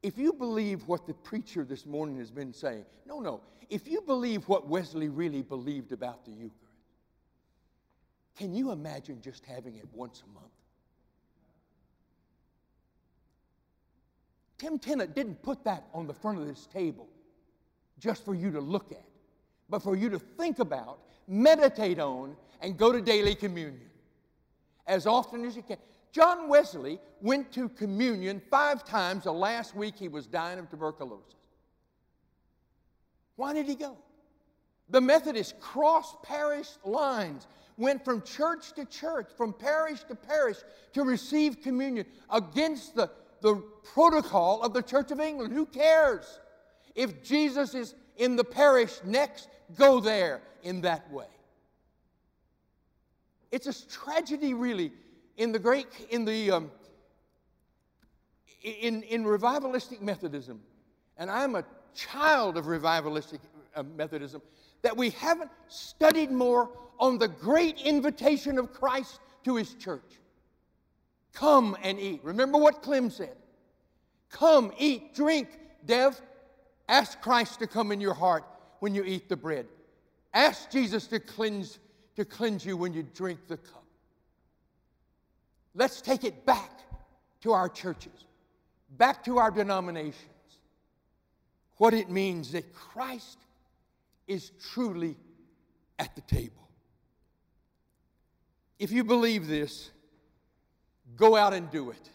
If 0.01 0.17
you 0.17 0.33
believe 0.33 0.87
what 0.87 1.05
the 1.05 1.13
preacher 1.13 1.65
this 1.65 1.85
morning 1.85 2.17
has 2.19 2.31
been 2.31 2.53
saying, 2.53 2.85
no, 3.05 3.19
no. 3.19 3.41
If 3.69 3.87
you 3.87 4.01
believe 4.01 4.47
what 4.47 4.67
Wesley 4.67 5.09
really 5.09 5.41
believed 5.41 5.91
about 5.91 6.25
the 6.25 6.31
Eucharist, 6.31 6.55
can 8.37 8.53
you 8.53 8.71
imagine 8.71 9.21
just 9.21 9.45
having 9.45 9.75
it 9.75 9.85
once 9.93 10.23
a 10.25 10.33
month? 10.33 10.47
Tim 14.57 14.79
Tennent 14.79 15.13
didn't 15.13 15.41
put 15.41 15.63
that 15.65 15.85
on 15.93 16.07
the 16.07 16.13
front 16.13 16.39
of 16.39 16.47
this 16.47 16.65
table 16.67 17.07
just 17.99 18.23
for 18.23 18.33
you 18.33 18.51
to 18.51 18.61
look 18.61 18.91
at, 18.91 19.05
but 19.69 19.83
for 19.83 19.95
you 19.95 20.09
to 20.09 20.19
think 20.19 20.59
about, 20.59 20.99
meditate 21.27 21.99
on, 21.99 22.35
and 22.61 22.77
go 22.77 22.91
to 22.91 23.01
daily 23.01 23.35
communion 23.35 23.89
as 24.87 25.05
often 25.05 25.45
as 25.45 25.55
you 25.55 25.61
can. 25.61 25.77
John 26.11 26.47
Wesley 26.47 26.99
went 27.21 27.51
to 27.53 27.69
communion 27.69 28.41
five 28.49 28.83
times 28.83 29.25
the 29.25 29.33
last 29.33 29.75
week 29.75 29.95
he 29.97 30.07
was 30.07 30.25
dying 30.25 30.59
of 30.59 30.69
tuberculosis. 30.69 31.35
Why 33.35 33.53
did 33.53 33.67
he 33.67 33.75
go? 33.75 33.97
The 34.89 35.01
Methodists 35.01 35.53
crossed 35.59 36.21
parish 36.23 36.67
lines, 36.83 37.47
went 37.77 38.03
from 38.03 38.23
church 38.23 38.73
to 38.73 38.85
church, 38.85 39.29
from 39.37 39.53
parish 39.53 40.03
to 40.05 40.15
parish 40.15 40.57
to 40.93 41.03
receive 41.03 41.61
communion 41.61 42.05
against 42.31 42.95
the, 42.95 43.09
the 43.41 43.55
protocol 43.93 44.61
of 44.63 44.73
the 44.73 44.81
Church 44.81 45.11
of 45.11 45.19
England. 45.19 45.53
Who 45.53 45.65
cares? 45.65 46.39
If 46.95 47.23
Jesus 47.23 47.75
is 47.75 47.95
in 48.17 48.35
the 48.35 48.43
parish 48.43 48.99
next, 49.05 49.47
go 49.77 49.99
there 49.99 50.41
in 50.63 50.81
that 50.81 51.09
way. 51.11 51.27
It's 53.51 53.67
a 53.67 53.87
tragedy, 53.87 54.53
really, 54.53 54.91
in 55.39 55.53
the 55.53 55.57
great, 55.57 55.87
in 56.11 56.25
the, 56.25 56.51
um, 56.51 56.71
in, 58.61 59.01
in 59.03 59.23
revivalistic 59.23 60.01
Methodism, 60.01 60.59
and 61.17 61.31
I'm 61.31 61.55
a 61.55 61.63
child 61.95 62.57
of 62.57 62.65
revivalistic 62.65 63.39
uh, 63.73 63.83
Methodism, 63.95 64.41
that 64.81 64.95
we 64.95 65.11
haven't 65.11 65.49
studied 65.69 66.29
more 66.29 66.69
on 66.99 67.17
the 67.17 67.29
great 67.29 67.79
invitation 67.79 68.59
of 68.59 68.73
Christ 68.73 69.21
to 69.45 69.55
his 69.55 69.73
church. 69.75 70.19
Come 71.31 71.77
and 71.83 71.97
eat. 71.99 72.19
Remember 72.21 72.57
what 72.57 72.81
Clem 72.81 73.09
said. 73.09 73.37
Come, 74.29 74.73
eat, 74.77 75.15
drink. 75.15 75.47
Dev, 75.85 76.19
ask 76.89 77.21
Christ 77.21 77.59
to 77.59 77.67
come 77.67 77.93
in 77.93 78.01
your 78.01 78.13
heart 78.13 78.43
when 78.79 78.93
you 78.93 79.05
eat 79.05 79.29
the 79.29 79.37
bread. 79.37 79.67
Ask 80.33 80.69
Jesus 80.69 81.07
to 81.07 81.19
cleanse, 81.21 81.79
to 82.17 82.25
cleanse 82.25 82.65
you 82.65 82.75
when 82.75 82.93
you 82.93 83.03
drink 83.15 83.39
the 83.47 83.55
cup. 83.55 83.78
Let's 85.75 86.01
take 86.01 86.23
it 86.23 86.45
back 86.45 86.71
to 87.41 87.53
our 87.53 87.69
churches, 87.69 88.25
back 88.97 89.23
to 89.25 89.37
our 89.37 89.51
denominations. 89.51 90.25
What 91.77 91.93
it 91.93 92.09
means 92.09 92.51
that 92.51 92.73
Christ 92.73 93.37
is 94.27 94.51
truly 94.73 95.15
at 95.97 96.13
the 96.15 96.21
table. 96.21 96.67
If 98.77 98.91
you 98.91 99.03
believe 99.03 99.47
this, 99.47 99.91
go 101.15 101.35
out 101.35 101.53
and 101.53 101.69
do 101.71 101.91
it. 101.91 102.09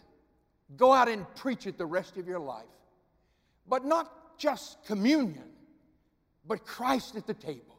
Go 0.77 0.93
out 0.93 1.07
and 1.07 1.25
preach 1.35 1.67
it 1.67 1.77
the 1.77 1.85
rest 1.85 2.17
of 2.17 2.27
your 2.27 2.39
life. 2.39 2.65
But 3.67 3.85
not 3.85 4.37
just 4.37 4.83
communion, 4.85 5.49
but 6.47 6.65
Christ 6.65 7.15
at 7.15 7.27
the 7.27 7.33
table. 7.33 7.77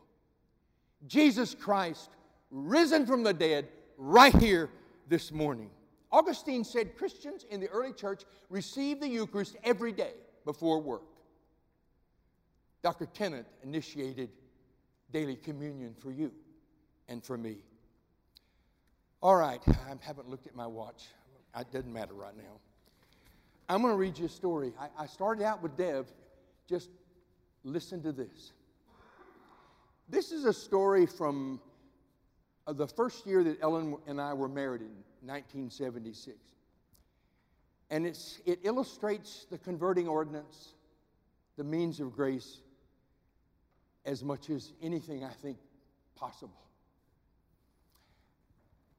Jesus 1.07 1.55
Christ, 1.55 2.11
risen 2.51 3.07
from 3.07 3.23
the 3.23 3.35
dead, 3.35 3.69
right 3.99 4.35
here 4.35 4.71
this 5.07 5.33
morning. 5.33 5.71
Augustine 6.12 6.64
said 6.64 6.97
Christians 6.97 7.45
in 7.51 7.61
the 7.61 7.69
early 7.69 7.92
church 7.92 8.23
received 8.49 9.01
the 9.03 9.09
Eucharist 9.09 9.57
every 9.64 9.92
day 9.92 10.12
before 10.45 10.81
work. 10.81 11.03
Dr. 12.83 13.07
Tennent 13.07 13.47
initiated 13.62 14.31
daily 15.12 15.37
communion 15.37 15.95
for 15.99 16.11
you 16.11 16.31
and 17.09 17.25
for 17.25 17.37
me. 17.37 17.57
All 19.23 19.37
right, 19.37 19.61
I 19.66 19.95
haven't 20.01 20.29
looked 20.29 20.47
at 20.47 20.55
my 20.55 20.66
watch. 20.66 21.07
It 21.59 21.73
doesn't 21.73 21.92
matter 21.92 22.14
right 22.14 22.37
now. 22.37 22.61
I'm 23.69 23.83
going 23.83 23.92
to 23.92 23.99
read 23.99 24.19
you 24.19 24.27
a 24.27 24.29
story. 24.29 24.73
I, 24.79 24.88
I 25.03 25.07
started 25.07 25.45
out 25.45 25.62
with 25.62 25.77
Dev. 25.77 26.07
Just 26.69 26.90
listen 27.64 28.03
to 28.03 28.12
this. 28.12 28.53
This 30.09 30.31
is 30.31 30.45
a 30.45 30.53
story 30.53 31.07
from 31.07 31.61
Uh, 32.66 32.72
the 32.72 32.87
first 32.87 33.26
year 33.26 33.44
that 33.44 33.59
Ellen 33.62 33.96
and 34.07 34.20
I 34.20 34.33
were 34.33 34.48
married 34.48 34.81
in 34.81 34.92
1976. 35.22 36.37
And 37.90 38.05
it's, 38.05 38.40
it 38.44 38.61
illustrates 38.64 39.46
the 39.50 39.59
converting 39.59 40.09
ordinance, 40.09 40.74
the 41.57 41.64
means 41.64 42.00
of 42.00 42.14
grace, 42.14 42.59
as 44.05 44.24
much 44.24 44.50
as 44.50 44.72
anything 44.83 45.24
I 45.24 45.31
think 45.31 45.59
possible. 46.16 46.66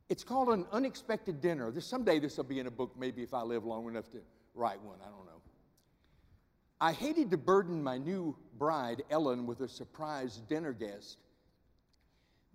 It's 0.10 0.23
called 0.23 0.49
an 0.49 0.65
unexpected 0.71 1.41
dinner. 1.41 1.69
This, 1.69 1.86
someday 1.86 2.19
this 2.19 2.38
will 2.38 2.45
be 2.45 2.60
in 2.60 2.67
a 2.67 2.71
book, 2.71 2.93
maybe 2.97 3.23
if 3.23 3.34
I 3.34 3.41
live 3.41 3.65
long 3.65 3.88
enough 3.89 4.10
to 4.12 4.19
write 4.56 4.82
one, 4.82 4.97
I 5.01 5.10
don't 5.10 5.25
know. 5.25 5.41
I 6.80 6.93
hated 6.93 7.32
to 7.32 7.38
burden 7.38 7.84
my 7.84 7.97
new 7.97 8.38
bride, 8.58 9.03
Ellen, 9.10 9.45
with 9.45 9.62
a 9.62 9.67
surprise 9.67 10.41
dinner 10.47 10.71
guest, 10.71 11.17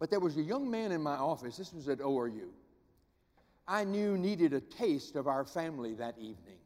but 0.02 0.10
there 0.10 0.18
was 0.18 0.36
a 0.36 0.42
young 0.42 0.68
man 0.68 0.90
in 0.90 1.00
my 1.00 1.14
office, 1.14 1.56
this 1.56 1.72
was 1.72 1.88
at 1.88 2.00
ORU, 2.00 2.48
I 3.68 3.84
knew 3.84 4.18
needed 4.18 4.52
a 4.52 4.60
taste 4.60 5.14
of 5.14 5.28
our 5.28 5.44
family 5.44 5.94
that 5.94 6.18
evening. 6.18 6.58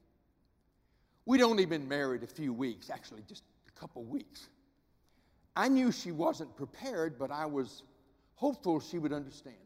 We'd 1.27 1.43
only 1.43 1.67
been 1.67 1.87
married 1.87 2.23
a 2.23 2.27
few 2.27 2.55
weeks, 2.55 2.89
actually, 2.89 3.25
just 3.29 3.43
a 3.69 3.79
couple 3.79 4.05
weeks. 4.05 4.49
I 5.55 5.69
knew 5.69 5.93
she 5.93 6.13
wasn't 6.13 6.57
prepared, 6.57 7.19
but 7.19 7.31
I 7.31 7.45
was 7.45 7.83
hopeful 8.37 8.81
she 8.81 8.99
would 8.99 9.13
understand. 9.13 9.57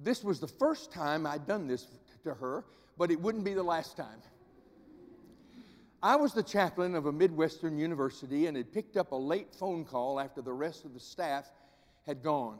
This 0.00 0.24
was 0.24 0.40
the 0.40 0.48
first 0.48 0.90
time 0.90 1.24
I'd 1.24 1.46
done 1.46 1.68
this 1.68 1.86
to 2.24 2.34
her, 2.34 2.64
but 2.98 3.12
it 3.12 3.20
wouldn't 3.20 3.44
be 3.44 3.54
the 3.54 3.62
last 3.62 3.96
time. 3.96 4.20
I 6.02 6.16
was 6.16 6.32
the 6.34 6.42
chaplain 6.42 6.96
of 6.96 7.06
a 7.06 7.12
Midwestern 7.12 7.78
university 7.78 8.48
and 8.48 8.56
had 8.56 8.72
picked 8.72 8.96
up 8.96 9.12
a 9.12 9.16
late 9.16 9.54
phone 9.54 9.84
call 9.84 10.18
after 10.18 10.42
the 10.42 10.52
rest 10.52 10.84
of 10.84 10.94
the 10.94 10.98
staff 10.98 11.48
had 12.06 12.22
gone. 12.22 12.58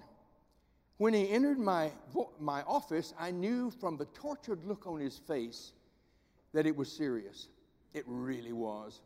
When 0.99 1.15
he 1.15 1.29
entered 1.31 1.59
my, 1.59 1.91
my 2.39 2.63
office, 2.63 3.13
I 3.19 3.31
knew 3.31 3.71
from 3.71 3.97
the 3.97 4.05
tortured 4.07 4.65
look 4.65 4.87
on 4.87 5.01
his 5.01 5.19
face 5.19 5.73
that 6.53 6.67
it 6.67 6.77
was 6.77 6.91
serious. 6.91 7.49
It 7.93 8.05
really 8.07 8.53
was. 8.53 9.01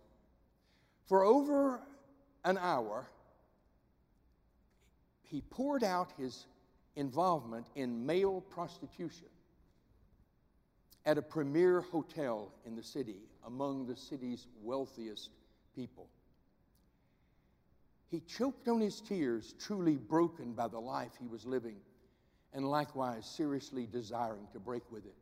For 1.06 1.24
over 1.24 1.80
an 2.44 2.58
hour, 2.58 3.06
he 5.22 5.40
poured 5.40 5.82
out 5.82 6.12
his 6.18 6.46
involvement 6.96 7.66
in 7.74 8.04
male 8.04 8.40
prostitution 8.40 9.28
at 11.04 11.18
a 11.18 11.22
premier 11.22 11.80
hotel 11.80 12.52
in 12.64 12.74
the 12.74 12.82
city 12.82 13.22
among 13.46 13.86
the 13.86 13.96
city's 13.96 14.46
wealthiest 14.62 15.30
people. 15.74 16.08
He 18.10 18.20
choked 18.20 18.68
on 18.68 18.80
his 18.80 19.00
tears, 19.00 19.54
truly 19.58 19.96
broken 19.96 20.52
by 20.52 20.68
the 20.68 20.78
life 20.78 21.12
he 21.18 21.26
was 21.26 21.44
living, 21.44 21.76
and 22.52 22.68
likewise 22.68 23.26
seriously 23.26 23.88
desiring 23.90 24.46
to 24.52 24.60
break 24.60 24.82
with 24.90 25.04
it. 25.04 25.14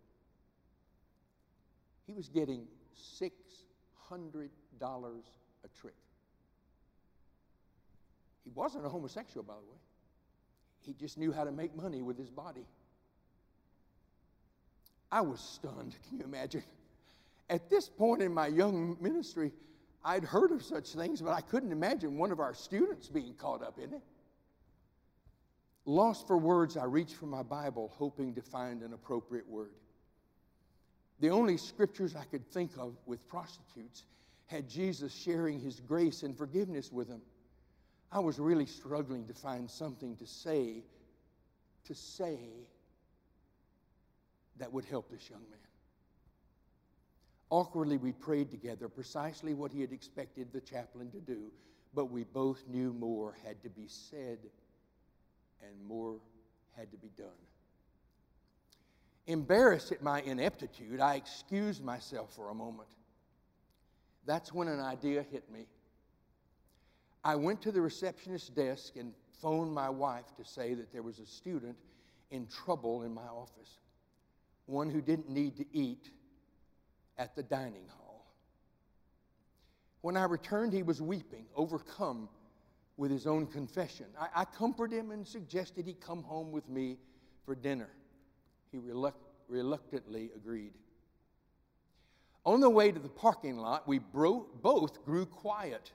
He 2.06 2.12
was 2.12 2.28
getting 2.28 2.66
$600 3.20 4.50
a 4.82 5.68
trick. 5.80 5.94
He 8.44 8.50
wasn't 8.54 8.84
a 8.84 8.88
homosexual, 8.90 9.42
by 9.42 9.54
the 9.54 9.60
way. 9.60 9.78
He 10.82 10.92
just 10.92 11.16
knew 11.16 11.32
how 11.32 11.44
to 11.44 11.52
make 11.52 11.74
money 11.74 12.02
with 12.02 12.18
his 12.18 12.28
body. 12.28 12.66
I 15.10 15.22
was 15.22 15.40
stunned. 15.40 15.96
Can 16.08 16.18
you 16.18 16.24
imagine? 16.24 16.62
At 17.48 17.70
this 17.70 17.88
point 17.88 18.22
in 18.22 18.34
my 18.34 18.48
young 18.48 18.96
ministry, 19.00 19.52
I'd 20.04 20.24
heard 20.24 20.52
of 20.52 20.62
such 20.62 20.88
things, 20.90 21.22
but 21.22 21.30
I 21.30 21.40
couldn't 21.40 21.72
imagine 21.72 22.18
one 22.18 22.30
of 22.30 22.40
our 22.40 22.52
students 22.54 23.08
being 23.08 23.34
caught 23.34 23.62
up 23.62 23.78
in 23.78 23.94
it. 23.94 24.02
Lost 25.86 26.26
for 26.26 26.36
words, 26.36 26.76
I 26.76 26.84
reached 26.84 27.16
for 27.16 27.26
my 27.26 27.42
Bible, 27.42 27.92
hoping 27.96 28.34
to 28.34 28.42
find 28.42 28.82
an 28.82 28.92
appropriate 28.92 29.48
word. 29.48 29.72
The 31.20 31.30
only 31.30 31.56
scriptures 31.56 32.16
I 32.16 32.24
could 32.24 32.46
think 32.46 32.72
of 32.78 32.96
with 33.06 33.26
prostitutes 33.28 34.04
had 34.46 34.68
Jesus 34.68 35.14
sharing 35.14 35.58
his 35.58 35.80
grace 35.80 36.22
and 36.22 36.36
forgiveness 36.36 36.92
with 36.92 37.08
them. 37.08 37.22
I 38.12 38.18
was 38.18 38.38
really 38.38 38.66
struggling 38.66 39.26
to 39.26 39.34
find 39.34 39.70
something 39.70 40.16
to 40.16 40.26
say, 40.26 40.84
to 41.86 41.94
say 41.94 42.38
that 44.58 44.72
would 44.72 44.84
help 44.84 45.10
this 45.10 45.28
young 45.30 45.42
man. 45.50 45.58
Awkwardly, 47.50 47.98
we 47.98 48.12
prayed 48.12 48.50
together 48.50 48.88
precisely 48.88 49.54
what 49.54 49.72
he 49.72 49.80
had 49.80 49.92
expected 49.92 50.48
the 50.52 50.60
chaplain 50.60 51.10
to 51.10 51.20
do, 51.20 51.52
but 51.94 52.06
we 52.06 52.24
both 52.24 52.64
knew 52.68 52.92
more 52.92 53.36
had 53.44 53.62
to 53.62 53.68
be 53.68 53.86
said 53.86 54.38
and 55.62 55.86
more 55.86 56.16
had 56.76 56.90
to 56.90 56.96
be 56.96 57.10
done. 57.16 57.26
Embarrassed 59.26 59.92
at 59.92 60.02
my 60.02 60.20
ineptitude, 60.22 61.00
I 61.00 61.14
excused 61.14 61.82
myself 61.82 62.34
for 62.34 62.50
a 62.50 62.54
moment. 62.54 62.88
That's 64.26 64.52
when 64.52 64.68
an 64.68 64.80
idea 64.80 65.22
hit 65.22 65.50
me. 65.50 65.66
I 67.24 67.36
went 67.36 67.62
to 67.62 67.72
the 67.72 67.80
receptionist's 67.80 68.50
desk 68.50 68.96
and 68.96 69.14
phoned 69.40 69.72
my 69.72 69.88
wife 69.88 70.34
to 70.36 70.44
say 70.44 70.74
that 70.74 70.92
there 70.92 71.02
was 71.02 71.18
a 71.18 71.26
student 71.26 71.76
in 72.30 72.46
trouble 72.46 73.02
in 73.02 73.14
my 73.14 73.26
office, 73.26 73.78
one 74.66 74.90
who 74.90 75.00
didn't 75.00 75.30
need 75.30 75.56
to 75.56 75.64
eat 75.72 76.10
at 77.18 77.34
the 77.34 77.42
dining 77.42 77.86
hall. 77.98 78.26
When 80.00 80.16
I 80.16 80.24
returned, 80.24 80.72
he 80.72 80.82
was 80.82 81.00
weeping, 81.00 81.46
overcome 81.56 82.28
with 82.96 83.10
his 83.10 83.26
own 83.26 83.46
confession. 83.46 84.06
I, 84.18 84.42
I 84.42 84.44
comforted 84.44 84.98
him 84.98 85.10
and 85.10 85.26
suggested 85.26 85.86
he 85.86 85.94
come 85.94 86.22
home 86.22 86.52
with 86.52 86.68
me 86.68 86.98
for 87.44 87.54
dinner. 87.54 87.88
He 88.70 88.78
reluct- 88.78 89.14
reluctantly 89.48 90.30
agreed. 90.36 90.72
On 92.44 92.60
the 92.60 92.68
way 92.68 92.92
to 92.92 92.98
the 92.98 93.08
parking 93.08 93.56
lot, 93.56 93.88
we 93.88 93.98
bro- 93.98 94.46
both 94.62 95.04
grew 95.04 95.24
quiet 95.24 95.90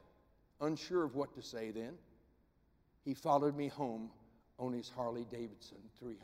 unsure 0.61 1.03
of 1.03 1.15
what 1.15 1.33
to 1.35 1.41
say 1.41 1.71
then, 1.71 1.93
he 3.05 3.13
followed 3.13 3.55
me 3.55 3.67
home 3.67 4.09
on 4.57 4.73
his 4.73 4.89
Harley 4.89 5.25
Davidson 5.31 5.77
300. 5.99 6.19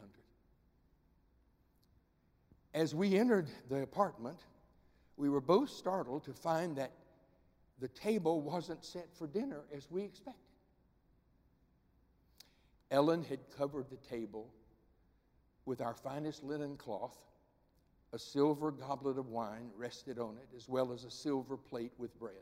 As 2.74 2.94
we 2.94 3.18
entered 3.18 3.48
the 3.70 3.82
apartment, 3.82 4.40
we 5.18 5.30
were 5.30 5.42
both 5.42 5.70
startled 5.70 6.24
to 6.26 6.34
find 6.34 6.78
that 6.78 6.92
the 7.80 7.88
table 7.90 8.42
wasn't 8.42 8.84
set 8.84 9.08
for 9.18 9.28
dinner 9.28 9.62
as 9.76 9.90
we 9.90 10.04
expected. 10.04 10.42
Ellen 12.92 13.24
had 13.24 13.40
covered 13.58 13.90
the 13.90 13.98
table 13.98 14.50
with 15.66 15.82
our 15.82 15.94
finest 15.94 16.44
linen 16.44 16.78
cloth. 16.78 17.18
A 18.14 18.20
silver 18.20 18.72
goblet 18.72 19.18
of 19.18 19.28
wine 19.28 19.72
rested 19.76 20.20
on 20.20 20.38
it, 20.38 20.48
as 20.56 20.70
well 20.70 20.94
as 20.94 21.04
a 21.04 21.12
silver 21.12 21.58
plate 21.58 21.92
with 21.98 22.18
bread. 22.18 22.36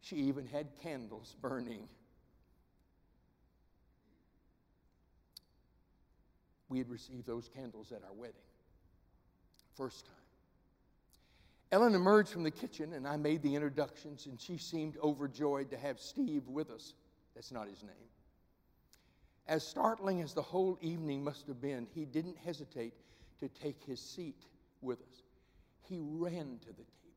She 0.00 0.16
even 0.16 0.46
had 0.46 0.68
candles 0.82 1.34
burning. 1.40 1.88
We 6.68 6.78
had 6.78 6.88
received 6.88 7.26
those 7.26 7.48
candles 7.48 7.90
at 7.90 8.04
our 8.04 8.12
wedding. 8.12 8.34
First 9.76 10.04
time. 10.06 10.23
Ellen 11.74 11.96
emerged 11.96 12.28
from 12.28 12.44
the 12.44 12.52
kitchen 12.52 12.92
and 12.92 13.04
I 13.04 13.16
made 13.16 13.42
the 13.42 13.56
introductions, 13.56 14.26
and 14.26 14.40
she 14.40 14.58
seemed 14.58 14.96
overjoyed 15.02 15.70
to 15.70 15.76
have 15.76 15.98
Steve 15.98 16.46
with 16.46 16.70
us. 16.70 16.94
That's 17.34 17.50
not 17.50 17.66
his 17.66 17.82
name. 17.82 18.10
As 19.48 19.66
startling 19.66 20.20
as 20.22 20.34
the 20.34 20.40
whole 20.40 20.78
evening 20.80 21.24
must 21.24 21.48
have 21.48 21.60
been, 21.60 21.88
he 21.92 22.04
didn't 22.04 22.36
hesitate 22.38 22.94
to 23.40 23.48
take 23.48 23.82
his 23.82 23.98
seat 23.98 24.46
with 24.82 25.00
us. 25.00 25.22
He 25.88 25.98
ran 26.00 26.60
to 26.60 26.68
the 26.68 26.74
table. 26.74 27.16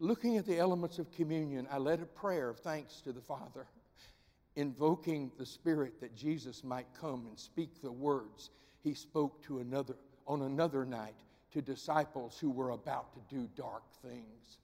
Looking 0.00 0.38
at 0.38 0.46
the 0.46 0.58
elements 0.58 0.98
of 0.98 1.12
communion, 1.12 1.68
I 1.70 1.78
led 1.78 2.00
a 2.00 2.06
prayer 2.06 2.48
of 2.48 2.58
thanks 2.58 3.00
to 3.02 3.12
the 3.12 3.20
Father, 3.20 3.68
invoking 4.56 5.30
the 5.38 5.46
Spirit 5.46 6.00
that 6.00 6.16
Jesus 6.16 6.64
might 6.64 6.88
come 7.00 7.26
and 7.28 7.38
speak 7.38 7.80
the 7.80 7.92
words 7.92 8.50
he 8.82 8.94
spoke 8.94 9.40
to 9.44 9.60
another 9.60 9.94
on 10.26 10.42
another 10.42 10.84
night 10.84 11.14
to 11.52 11.62
disciples 11.62 12.38
who 12.40 12.50
were 12.50 12.70
about 12.70 13.12
to 13.14 13.34
do 13.34 13.48
dark 13.56 13.82
things. 14.02 14.58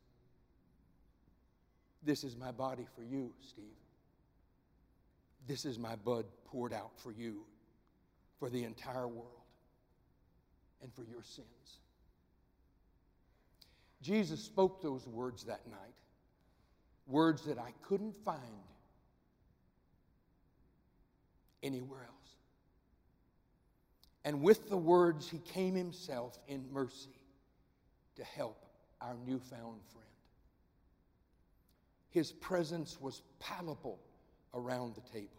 This 2.03 2.24
is 2.24 2.37
my 2.37 2.53
body 2.53 2.87
for 2.94 3.03
you, 3.03 3.33
Steve. 3.40 3.64
This 5.46 5.64
is 5.64 5.79
my 5.79 5.96
blood 5.96 6.27
poured 6.46 6.72
out 6.72 6.92
for 6.96 7.12
you. 7.12 7.44
for 8.38 8.48
the 8.48 8.64
entire 8.64 9.09
world 9.09 9.27
and 10.83 10.92
for 10.94 11.03
your 11.03 11.22
sins. 11.22 11.46
Jesus 14.01 14.40
spoke 14.40 14.81
those 14.81 15.07
words 15.07 15.44
that 15.44 15.66
night, 15.68 15.94
words 17.07 17.42
that 17.46 17.59
I 17.59 17.72
couldn't 17.83 18.14
find 18.24 18.38
anywhere 21.62 22.03
else. 22.07 22.17
And 24.29 24.43
with 24.43 24.69
the 24.69 24.77
words, 24.77 25.27
he 25.27 25.38
came 25.38 25.75
himself 25.75 26.38
in 26.49 26.62
mercy 26.71 27.19
to 28.17 28.23
help 28.23 28.62
our 29.01 29.17
newfound 29.27 29.81
friend. 29.91 30.07
His 32.11 32.33
presence 32.33 33.01
was 33.01 33.23
palpable 33.41 33.99
around 34.53 34.97
the 34.97 35.19
table 35.19 35.31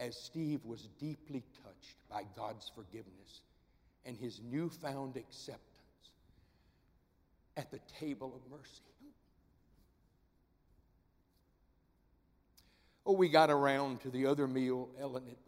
as 0.00 0.16
Steve 0.16 0.64
was 0.64 0.88
deeply 0.98 1.44
touched 1.62 1.96
by 2.10 2.24
God's 2.34 2.68
forgiveness 2.74 3.42
and 4.04 4.16
his 4.16 4.40
newfound 4.50 5.16
acceptance 5.16 5.60
at 7.56 7.70
the 7.70 7.78
table 8.00 8.34
of 8.34 8.50
mercy. 8.50 8.82
Oh, 13.06 13.12
we 13.12 13.28
got 13.28 13.48
around 13.48 14.00
to 14.00 14.10
the 14.10 14.26
other 14.26 14.48
meal 14.48 14.88
Ellen 14.98 15.22
had. 15.28 15.45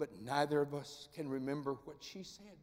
But 0.00 0.08
neither 0.24 0.62
of 0.62 0.72
us 0.72 1.08
can 1.14 1.28
remember 1.28 1.76
what 1.84 1.98
she 2.00 2.22
said 2.22 2.56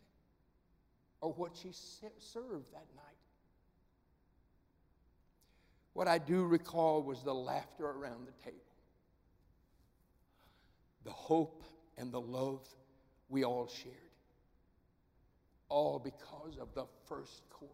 or 1.21 1.31
what 1.33 1.55
she 1.55 1.69
served 1.71 2.71
that 2.73 2.87
night. 2.95 3.05
What 5.93 6.07
I 6.07 6.17
do 6.17 6.45
recall 6.45 7.03
was 7.03 7.21
the 7.21 7.35
laughter 7.35 7.85
around 7.85 8.25
the 8.25 8.43
table, 8.43 8.57
the 11.05 11.11
hope 11.11 11.63
and 11.99 12.11
the 12.11 12.19
love 12.19 12.67
we 13.29 13.43
all 13.45 13.67
shared, 13.67 13.93
all 15.69 15.99
because 15.99 16.57
of 16.59 16.73
the 16.73 16.85
first 17.07 17.47
course 17.51 17.69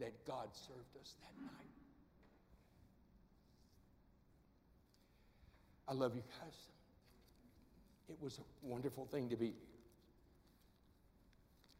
that 0.00 0.26
God 0.26 0.48
served 0.54 0.96
us 1.02 1.16
that 1.20 1.42
night. 1.42 1.52
I 5.86 5.92
love 5.92 6.14
you 6.14 6.22
guys. 6.40 6.54
It 8.08 8.16
was 8.20 8.38
a 8.38 8.66
wonderful 8.66 9.06
thing 9.06 9.28
to 9.30 9.36
be 9.36 9.46
here. 9.46 9.54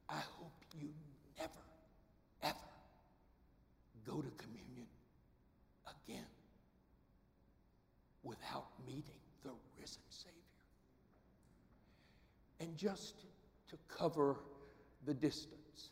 I 0.08 0.20
hope 0.38 0.52
you 0.78 0.88
never, 1.38 1.50
ever 2.42 2.54
go 4.06 4.22
to 4.22 4.30
communion 4.42 4.86
again 5.86 6.26
without 8.22 8.66
meeting 8.86 9.20
the 9.42 9.50
risen 9.78 10.02
Savior. 10.08 10.32
And 12.60 12.76
just 12.76 13.24
to 13.68 13.76
cover 13.88 14.36
the 15.06 15.14
distance, 15.14 15.90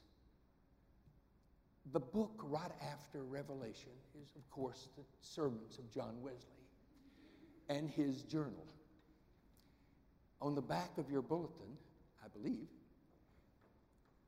the 1.92 2.00
book 2.00 2.40
right 2.44 2.70
after 2.92 3.22
Revelation 3.22 3.92
is, 4.22 4.30
of 4.36 4.48
course, 4.50 4.88
the 4.96 5.02
sermons 5.20 5.78
of 5.78 5.90
John 5.92 6.14
Wesley 6.22 6.38
and 7.68 7.90
his 7.90 8.22
journal. 8.22 8.66
On 10.42 10.56
the 10.56 10.60
back 10.60 10.90
of 10.98 11.08
your 11.08 11.22
bulletin, 11.22 11.78
I 12.22 12.26
believe, 12.36 12.66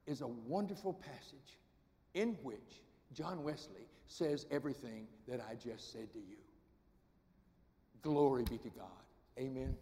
is 0.06 0.20
a 0.20 0.28
wonderful 0.28 0.92
passage 0.92 1.58
in 2.14 2.36
which 2.44 2.82
John 3.12 3.42
Wesley 3.42 3.88
says 4.06 4.46
everything 4.52 5.08
that 5.26 5.40
I 5.40 5.56
just 5.56 5.92
said 5.92 6.12
to 6.12 6.18
you. 6.18 6.36
Glory 8.00 8.44
be 8.44 8.58
to 8.58 8.68
God. 8.70 8.86
Amen. 9.38 9.74